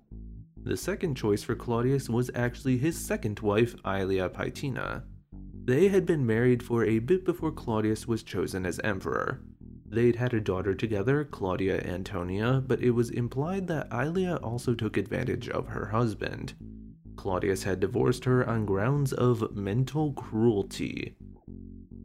The 0.63 0.77
second 0.77 1.17
choice 1.17 1.43
for 1.43 1.55
Claudius 1.55 2.09
was 2.09 2.31
actually 2.35 2.79
his 2.79 2.99
second 2.99 3.41
wife, 3.41 3.77
Aelia 3.85 4.31
Paetina. 4.31 5.03
They 5.65 5.89
had 5.89 6.07
been 6.07 6.27
married 6.27 6.63
for 6.63 6.85
a 6.85 6.99
bit 6.99 7.25
before 7.25 7.53
Claudius 7.53 8.09
was 8.09 8.23
chosen 8.23 8.67
as 8.67 8.81
emperor. 8.81 9.41
They'd 9.87 10.17
had 10.17 10.33
a 10.33 10.41
daughter 10.41 10.75
together, 10.75 11.25
Claudia 11.25 11.81
Antonia, 11.83 12.63
but 12.67 12.81
it 12.81 12.93
was 12.93 13.11
implied 13.11 13.67
that 13.67 13.91
Aelia 13.91 14.37
also 14.43 14.75
took 14.75 14.97
advantage 14.97 15.49
of 15.49 15.69
her 15.69 15.87
husband. 15.87 16.55
Claudius 17.17 17.65
had 17.65 17.81
divorced 17.81 18.25
her 18.25 18.49
on 18.49 18.65
grounds 18.65 19.13
of 19.13 19.55
mental 19.55 20.13
cruelty. 20.13 21.17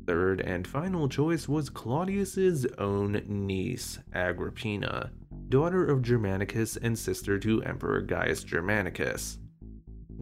Third 0.06 0.42
and 0.42 0.68
final 0.68 1.08
choice 1.08 1.48
was 1.48 1.70
Claudius's 1.70 2.66
own 2.78 3.24
niece, 3.28 4.00
Agrippina, 4.14 5.12
daughter 5.50 5.86
of 5.86 6.02
Germanicus 6.02 6.76
and 6.78 6.98
sister 6.98 7.40
to 7.40 7.64
Emperor 7.64 8.02
Gaius 8.02 8.44
Germanicus. 8.44 9.40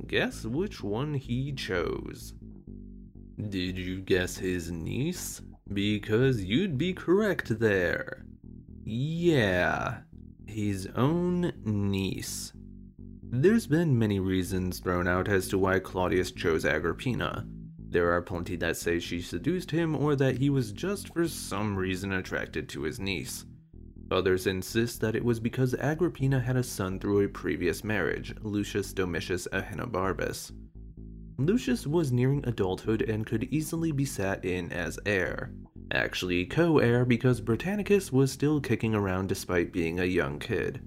Guess 0.06 0.46
which 0.46 0.84
one 0.84 1.14
he 1.14 1.52
chose? 1.54 2.34
Did 3.50 3.78
you 3.78 4.00
guess 4.00 4.38
his 4.38 4.72
niece? 4.72 5.42
Because 5.74 6.44
you'd 6.44 6.78
be 6.78 6.94
correct 6.94 7.60
there. 7.60 8.26
Yeah, 8.84 10.02
his 10.46 10.88
own 10.96 11.52
niece. 11.64 12.54
There's 13.24 13.66
been 13.66 13.98
many 13.98 14.20
reasons 14.20 14.78
thrown 14.78 15.08
out 15.08 15.28
as 15.28 15.48
to 15.48 15.58
why 15.58 15.80
Claudius 15.80 16.32
chose 16.32 16.66
Agrippina. 16.66 17.48
There 17.80 18.12
are 18.12 18.22
plenty 18.22 18.56
that 18.58 18.78
say 18.78 19.00
she 19.00 19.22
seduced 19.22 19.72
him 19.72 19.96
or 19.96 20.16
that 20.16 20.38
he 20.38 20.52
was 20.52 20.72
just 20.72 21.12
for 21.14 21.28
some 21.28 21.76
reason 21.76 22.12
attracted 22.14 22.70
to 22.70 22.84
his 22.84 23.00
niece. 23.00 23.46
Others 24.12 24.46
insist 24.46 25.02
that 25.02 25.16
it 25.16 25.26
was 25.26 25.40
because 25.40 25.74
Agrippina 25.74 26.40
had 26.40 26.56
a 26.56 26.64
son 26.64 27.00
through 27.00 27.26
a 27.26 27.30
previous 27.30 27.84
marriage, 27.84 28.36
Lucius 28.42 28.94
Domitius 28.94 29.48
Ahenobarbus. 29.52 30.52
Lucius 31.38 31.88
was 31.88 32.12
nearing 32.12 32.44
adulthood 32.46 33.02
and 33.02 33.26
could 33.26 33.46
easily 33.46 33.92
be 33.92 34.06
sat 34.06 34.44
in 34.46 34.72
as 34.72 35.00
heir. 35.06 35.52
Actually, 35.92 36.46
co 36.46 36.78
heir 36.78 37.06
because 37.06 37.42
Britannicus 37.42 38.12
was 38.12 38.32
still 38.32 38.62
kicking 38.62 38.94
around 38.94 39.30
despite 39.30 39.74
being 39.74 40.00
a 40.00 40.06
young 40.06 40.40
kid. 40.40 40.82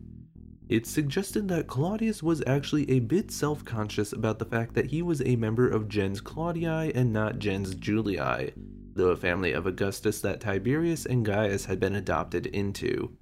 It 0.68 0.86
suggested 0.86 1.46
that 1.48 1.68
Claudius 1.68 2.22
was 2.22 2.42
actually 2.46 2.90
a 2.90 3.00
bit 3.00 3.30
self 3.30 3.64
conscious 3.64 4.12
about 4.12 4.38
the 4.38 4.44
fact 4.44 4.74
that 4.74 4.90
he 4.90 5.00
was 5.00 5.22
a 5.22 5.36
member 5.36 5.68
of 5.68 5.88
gens 5.88 6.20
Claudii 6.20 6.92
and 6.94 7.12
not 7.12 7.38
gens 7.38 7.74
Julii, 7.74 8.52
the 8.94 9.16
family 9.16 9.52
of 9.52 9.66
Augustus 9.66 10.20
that 10.22 10.40
Tiberius 10.40 11.06
and 11.06 11.24
Gaius 11.24 11.66
had 11.66 11.78
been 11.78 11.94
adopted 11.94 12.46
into. 12.46 13.16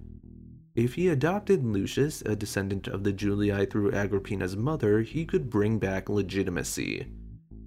If 0.75 0.95
he 0.95 1.07
adopted 1.07 1.65
Lucius, 1.65 2.21
a 2.23 2.35
descendant 2.35 2.89
of 2.89 3.05
the 3.05 3.13
Julii 3.13 3.65
through 3.65 3.93
Agrippina's 3.93 4.57
mother, 4.57 5.01
he 5.01 5.25
could 5.25 5.49
bring 5.49 5.79
back 5.79 6.09
legitimacy. 6.09 7.07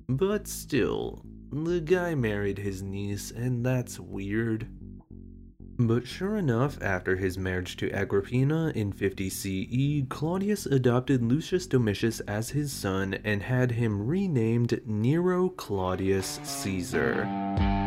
But 0.09 0.47
still, 0.47 1.25
the 1.51 1.81
guy 1.81 2.15
married 2.15 2.59
his 2.59 2.83
niece, 2.83 3.31
and 3.31 3.65
that's 3.65 3.99
weird. 3.99 4.69
But 5.79 6.07
sure 6.07 6.37
enough, 6.37 6.77
after 6.83 7.17
his 7.17 7.39
marriage 7.39 7.77
to 7.79 7.91
Agrippina 7.93 8.73
in 8.75 8.93
50 8.93 9.31
CE, 9.31 10.07
Claudius 10.11 10.67
adopted 10.67 11.23
Lucius 11.23 11.67
Domitius 11.67 12.21
as 12.21 12.51
his 12.51 12.73
son 12.73 13.15
and 13.25 13.43
had 13.43 13.71
him 13.71 14.07
renamed 14.07 14.81
Nero 14.85 15.49
Claudius 15.49 16.41
Caesar. 16.43 17.78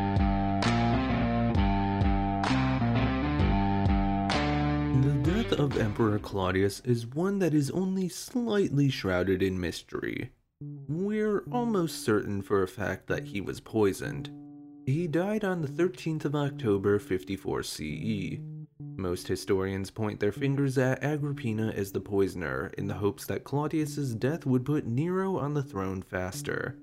Of 5.53 5.77
Emperor 5.77 6.17
Claudius 6.19 6.79
is 6.81 7.05
one 7.07 7.39
that 7.39 7.53
is 7.53 7.71
only 7.71 8.07
slightly 8.07 8.89
shrouded 8.89 9.43
in 9.43 9.59
mystery. 9.59 10.31
We're 10.87 11.43
almost 11.51 12.03
certain 12.03 12.41
for 12.41 12.63
a 12.63 12.67
fact 12.67 13.07
that 13.07 13.25
he 13.25 13.41
was 13.41 13.59
poisoned. 13.59 14.31
He 14.85 15.07
died 15.07 15.43
on 15.43 15.61
the 15.61 15.67
13th 15.67 16.25
of 16.25 16.35
October 16.35 16.99
54 16.99 17.63
CE. 17.63 18.37
Most 18.95 19.27
historians 19.27 19.91
point 19.91 20.19
their 20.19 20.31
fingers 20.31 20.77
at 20.77 21.03
Agrippina 21.03 21.73
as 21.75 21.91
the 21.91 21.99
poisoner 21.99 22.71
in 22.77 22.87
the 22.87 22.93
hopes 22.93 23.25
that 23.25 23.43
Claudius's 23.43 24.15
death 24.15 24.45
would 24.45 24.65
put 24.65 24.85
Nero 24.85 25.37
on 25.37 25.53
the 25.53 25.63
throne 25.63 26.01
faster. 26.01 26.77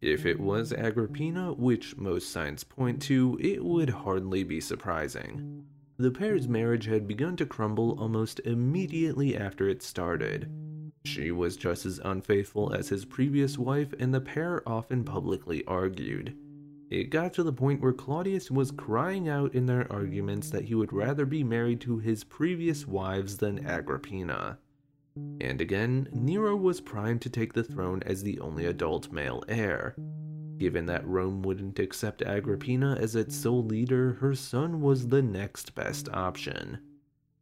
If 0.00 0.26
it 0.26 0.40
was 0.40 0.72
Agrippina, 0.72 1.52
which 1.52 1.96
most 1.96 2.30
signs 2.30 2.64
point 2.64 3.00
to, 3.02 3.38
it 3.40 3.64
would 3.64 3.90
hardly 3.90 4.42
be 4.42 4.60
surprising. 4.60 5.64
The 5.96 6.10
pair's 6.10 6.48
marriage 6.48 6.86
had 6.86 7.06
begun 7.06 7.36
to 7.36 7.46
crumble 7.46 7.96
almost 8.00 8.40
immediately 8.40 9.36
after 9.36 9.68
it 9.68 9.82
started. 9.82 10.50
She 11.04 11.30
was 11.30 11.56
just 11.56 11.86
as 11.86 12.00
unfaithful 12.04 12.72
as 12.72 12.88
his 12.88 13.04
previous 13.04 13.58
wife, 13.58 13.94
and 13.98 14.12
the 14.12 14.20
pair 14.20 14.66
often 14.68 15.04
publicly 15.04 15.64
argued. 15.66 16.34
It 16.90 17.10
got 17.10 17.32
to 17.34 17.42
the 17.42 17.52
point 17.52 17.80
where 17.80 17.92
Claudius 17.92 18.50
was 18.50 18.70
crying 18.70 19.28
out 19.28 19.54
in 19.54 19.66
their 19.66 19.90
arguments 19.92 20.50
that 20.50 20.64
he 20.64 20.74
would 20.74 20.92
rather 20.92 21.26
be 21.26 21.44
married 21.44 21.80
to 21.82 21.98
his 21.98 22.24
previous 22.24 22.86
wives 22.86 23.36
than 23.36 23.64
Agrippina. 23.64 24.58
And 25.40 25.60
again, 25.60 26.08
Nero 26.12 26.56
was 26.56 26.80
primed 26.80 27.22
to 27.22 27.30
take 27.30 27.52
the 27.52 27.62
throne 27.62 28.02
as 28.04 28.22
the 28.22 28.40
only 28.40 28.66
adult 28.66 29.12
male 29.12 29.44
heir. 29.48 29.94
Given 30.64 30.86
that 30.86 31.06
Rome 31.06 31.42
wouldn't 31.42 31.78
accept 31.78 32.22
Agrippina 32.22 32.96
as 32.98 33.14
its 33.14 33.36
sole 33.36 33.62
leader, 33.62 34.14
her 34.14 34.34
son 34.34 34.80
was 34.80 35.08
the 35.08 35.20
next 35.20 35.74
best 35.74 36.08
option. 36.08 36.78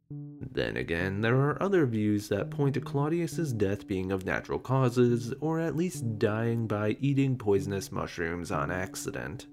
Then 0.09 0.75
again, 0.75 1.21
there 1.21 1.37
are 1.37 1.63
other 1.63 1.85
views 1.85 2.27
that 2.27 2.51
point 2.51 2.73
to 2.73 2.81
Claudius's 2.81 3.53
death 3.53 3.87
being 3.87 4.11
of 4.11 4.25
natural 4.25 4.59
causes, 4.59 5.33
or 5.39 5.61
at 5.61 5.77
least 5.77 6.19
dying 6.19 6.67
by 6.67 6.97
eating 6.99 7.37
poisonous 7.37 7.93
mushrooms 7.93 8.51
on 8.51 8.69
accident. 8.69 9.47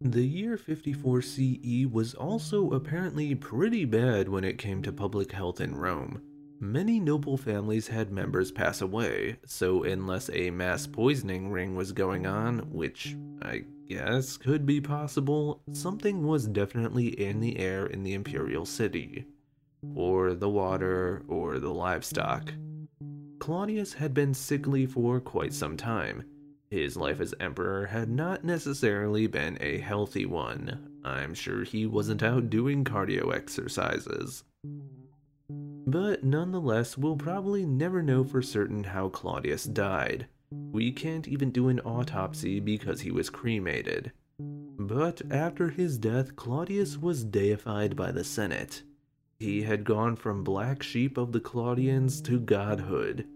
The 0.00 0.26
year 0.26 0.56
54 0.56 1.22
CE 1.22 1.86
was 1.88 2.14
also 2.14 2.72
apparently 2.72 3.36
pretty 3.36 3.84
bad 3.84 4.28
when 4.28 4.42
it 4.42 4.58
came 4.58 4.82
to 4.82 4.92
public 4.92 5.30
health 5.30 5.60
in 5.60 5.76
Rome. 5.76 6.20
Many 6.60 7.00
noble 7.00 7.36
families 7.36 7.88
had 7.88 8.10
members 8.10 8.50
pass 8.50 8.80
away, 8.80 9.36
so 9.44 9.82
unless 9.82 10.30
a 10.30 10.50
mass 10.50 10.86
poisoning 10.86 11.50
ring 11.50 11.74
was 11.76 11.92
going 11.92 12.26
on, 12.26 12.60
which 12.72 13.16
I 13.42 13.64
guess 13.88 14.36
could 14.36 14.64
be 14.64 14.80
possible, 14.80 15.60
something 15.72 16.26
was 16.26 16.46
definitely 16.46 17.08
in 17.08 17.40
the 17.40 17.58
air 17.58 17.86
in 17.86 18.02
the 18.02 18.14
imperial 18.14 18.64
city. 18.64 19.26
or 19.94 20.34
the 20.34 20.48
water, 20.48 21.22
or 21.28 21.58
the 21.58 21.72
livestock. 21.72 22.52
Claudius 23.38 23.92
had 23.92 24.14
been 24.14 24.32
sickly 24.32 24.86
for 24.86 25.20
quite 25.20 25.52
some 25.52 25.76
time. 25.76 26.24
His 26.70 26.96
life 26.96 27.20
as 27.20 27.34
emperor 27.38 27.86
had 27.86 28.08
not 28.08 28.44
necessarily 28.44 29.26
been 29.26 29.58
a 29.60 29.78
healthy 29.78 30.26
one. 30.26 31.00
I'm 31.04 31.34
sure 31.34 31.62
he 31.64 31.86
wasn't 31.86 32.22
out 32.22 32.48
doing 32.48 32.84
cardio 32.84 33.34
exercises. 33.34 34.44
But 35.86 36.24
nonetheless, 36.24 36.96
we'll 36.96 37.16
probably 37.16 37.66
never 37.66 38.02
know 38.02 38.24
for 38.24 38.40
certain 38.40 38.84
how 38.84 39.08
Claudius 39.10 39.64
died. 39.64 40.26
We 40.50 40.92
can't 40.92 41.28
even 41.28 41.50
do 41.50 41.68
an 41.68 41.80
autopsy 41.80 42.60
because 42.60 43.00
he 43.00 43.10
was 43.10 43.30
cremated. 43.30 44.12
But 44.38 45.22
after 45.30 45.70
his 45.70 45.98
death, 45.98 46.36
Claudius 46.36 46.96
was 46.96 47.24
deified 47.24 47.96
by 47.96 48.12
the 48.12 48.24
Senate. 48.24 48.82
He 49.38 49.62
had 49.62 49.84
gone 49.84 50.16
from 50.16 50.44
black 50.44 50.82
sheep 50.82 51.18
of 51.18 51.32
the 51.32 51.40
Claudians 51.40 52.20
to 52.22 52.40
godhood. 52.40 53.26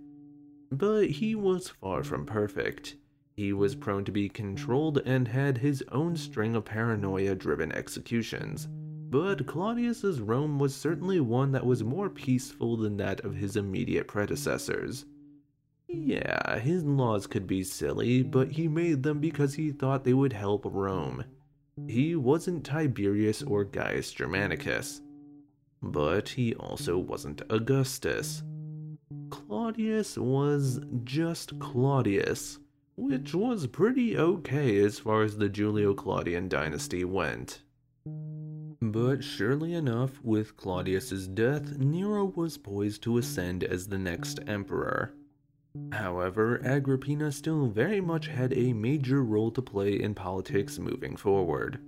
But 0.71 1.11
he 1.11 1.35
was 1.35 1.69
far 1.69 2.03
from 2.03 2.27
perfect. 2.27 2.97
He 3.37 3.53
was 3.53 3.75
prone 3.75 4.05
to 4.05 4.13
be 4.13 4.29
controlled 4.29 4.99
and 5.05 5.29
had 5.29 5.59
his 5.59 5.85
own 5.93 6.17
string 6.17 6.57
of 6.57 6.65
paranoia 6.65 7.35
driven 7.35 7.73
executions. 7.73 8.69
But 9.11 9.47
Claudius's 9.47 10.21
Rome 10.21 10.59
was 10.59 10.75
certainly 10.75 11.19
one 11.19 11.53
that 11.53 11.65
was 11.65 11.83
more 11.83 12.11
peaceful 12.11 12.77
than 12.77 12.99
that 12.99 13.21
of 13.21 13.37
his 13.37 13.57
immediate 13.57 14.07
predecessors. 14.07 15.07
Yeah, 15.89 16.59
his 16.59 16.85
laws 16.85 17.27
could 17.27 17.47
be 17.47 17.65
silly, 17.65 18.23
but 18.23 18.53
he 18.53 18.69
made 18.69 19.03
them 19.03 19.21
because 19.21 19.55
he 19.55 19.73
thought 19.73 20.05
they 20.05 20.13
would 20.13 20.35
help 20.35 20.63
Rome. 20.67 21.25
He 21.87 22.17
wasn't 22.17 22.65
Tiberius 22.67 23.43
or 23.43 23.65
Gaius 23.65 24.13
Germanicus. 24.13 25.01
But 25.81 26.29
he 26.29 26.55
also 26.57 26.99
wasn't 26.99 27.41
Augustus. 27.49 28.43
Claudius 29.31 30.19
was 30.19 30.81
just 31.05 31.59
Claudius, 31.59 32.59
which 32.97 33.35
was 33.35 33.67
pretty 33.67 34.19
okay 34.19 34.79
as 34.81 34.99
far 34.99 35.23
as 35.23 35.39
the 35.39 35.49
Julio 35.49 35.95
Claudian 35.95 36.49
dynasty 36.49 37.05
went. 37.05 37.63
But 38.93 39.25
surely 39.25 39.75
enough, 39.75 40.23
with 40.23 40.57
Claudius's 40.57 41.27
death, 41.27 41.79
Nero 41.79 42.25
was 42.25 42.57
poised 42.57 43.03
to 43.03 43.19
ascend 43.19 43.65
as 43.65 43.89
the 43.89 43.99
next 43.99 44.41
emperor. 44.47 45.15
However, 45.93 46.61
Agrippina 46.65 47.33
still 47.33 47.67
very 47.67 48.01
much 48.01 48.29
had 48.29 48.53
a 48.57 48.73
major 48.73 49.23
role 49.23 49.51
to 49.51 49.63
play 49.63 50.01
in 50.01 50.15
politics 50.15 50.79
moving 50.79 51.17
forward. 51.17 51.81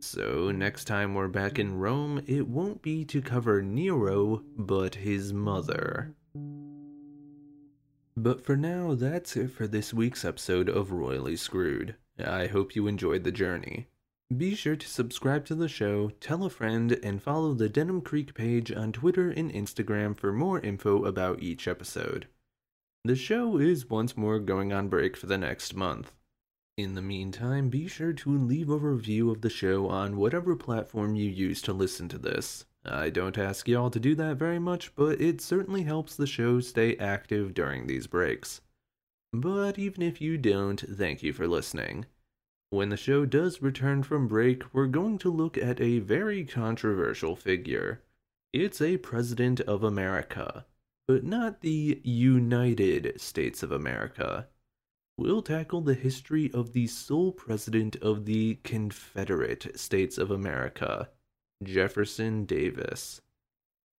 So, 0.00 0.50
next 0.50 0.84
time 0.84 1.14
we're 1.14 1.28
back 1.28 1.58
in 1.58 1.78
Rome, 1.78 2.22
it 2.26 2.46
won't 2.46 2.82
be 2.82 3.04
to 3.06 3.22
cover 3.22 3.62
Nero, 3.62 4.42
but 4.56 4.96
his 4.96 5.32
mother. 5.32 6.14
But 8.16 8.44
for 8.44 8.56
now, 8.56 8.94
that's 8.94 9.36
it 9.36 9.50
for 9.50 9.66
this 9.66 9.94
week's 9.94 10.24
episode 10.24 10.68
of 10.68 10.92
Royally 10.92 11.36
Screwed. 11.36 11.96
I 12.22 12.46
hope 12.46 12.76
you 12.76 12.86
enjoyed 12.86 13.24
the 13.24 13.32
journey. 13.32 13.88
Be 14.34 14.54
sure 14.54 14.76
to 14.76 14.88
subscribe 14.88 15.44
to 15.46 15.54
the 15.54 15.68
show, 15.68 16.10
tell 16.20 16.44
a 16.44 16.50
friend, 16.50 16.98
and 17.02 17.22
follow 17.22 17.52
the 17.52 17.68
Denim 17.68 18.00
Creek 18.00 18.34
page 18.34 18.72
on 18.72 18.90
Twitter 18.90 19.30
and 19.30 19.52
Instagram 19.52 20.16
for 20.16 20.32
more 20.32 20.60
info 20.60 21.04
about 21.04 21.42
each 21.42 21.68
episode. 21.68 22.26
The 23.04 23.16
show 23.16 23.58
is 23.58 23.90
once 23.90 24.16
more 24.16 24.38
going 24.38 24.72
on 24.72 24.88
break 24.88 25.16
for 25.16 25.26
the 25.26 25.36
next 25.36 25.76
month. 25.76 26.12
In 26.78 26.94
the 26.94 27.02
meantime, 27.02 27.68
be 27.68 27.86
sure 27.86 28.14
to 28.14 28.36
leave 28.36 28.70
a 28.70 28.78
review 28.78 29.30
of 29.30 29.42
the 29.42 29.50
show 29.50 29.88
on 29.88 30.16
whatever 30.16 30.56
platform 30.56 31.14
you 31.14 31.30
use 31.30 31.60
to 31.62 31.72
listen 31.74 32.08
to 32.08 32.18
this. 32.18 32.64
I 32.84 33.10
don't 33.10 33.38
ask 33.38 33.68
y'all 33.68 33.90
to 33.90 34.00
do 34.00 34.14
that 34.16 34.38
very 34.38 34.58
much, 34.58 34.94
but 34.96 35.20
it 35.20 35.40
certainly 35.40 35.82
helps 35.82 36.16
the 36.16 36.26
show 36.26 36.60
stay 36.60 36.96
active 36.96 37.54
during 37.54 37.86
these 37.86 38.06
breaks. 38.06 38.62
But 39.32 39.78
even 39.78 40.02
if 40.02 40.20
you 40.20 40.38
don't, 40.38 40.80
thank 40.80 41.22
you 41.22 41.32
for 41.32 41.46
listening. 41.46 42.06
When 42.74 42.88
the 42.88 42.96
show 42.96 43.24
does 43.24 43.62
return 43.62 44.02
from 44.02 44.26
break, 44.26 44.74
we're 44.74 44.88
going 44.88 45.18
to 45.18 45.30
look 45.30 45.56
at 45.56 45.80
a 45.80 46.00
very 46.00 46.44
controversial 46.44 47.36
figure. 47.36 48.02
It's 48.52 48.82
a 48.82 48.96
President 48.96 49.60
of 49.60 49.84
America 49.84 50.66
but 51.06 51.22
not 51.22 51.60
the 51.60 52.00
United 52.02 53.20
States 53.20 53.62
of 53.62 53.70
America. 53.70 54.48
We'll 55.18 55.42
tackle 55.42 55.82
the 55.82 55.94
history 55.94 56.50
of 56.52 56.72
the 56.72 56.86
sole 56.86 57.30
president 57.30 57.96
of 57.96 58.24
the 58.24 58.56
Confederate 58.64 59.78
States 59.78 60.18
of 60.18 60.30
America, 60.30 61.10
Jefferson 61.62 62.44
Davis. 62.44 63.20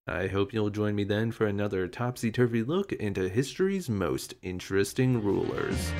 I 0.07 0.27
hope 0.27 0.53
you'll 0.53 0.69
join 0.69 0.95
me 0.95 1.03
then 1.03 1.31
for 1.31 1.47
another 1.47 1.87
topsy 1.87 2.31
turvy 2.31 2.63
look 2.63 2.91
into 2.91 3.29
history's 3.29 3.89
most 3.89 4.33
interesting 4.41 5.23
rulers. 5.23 5.91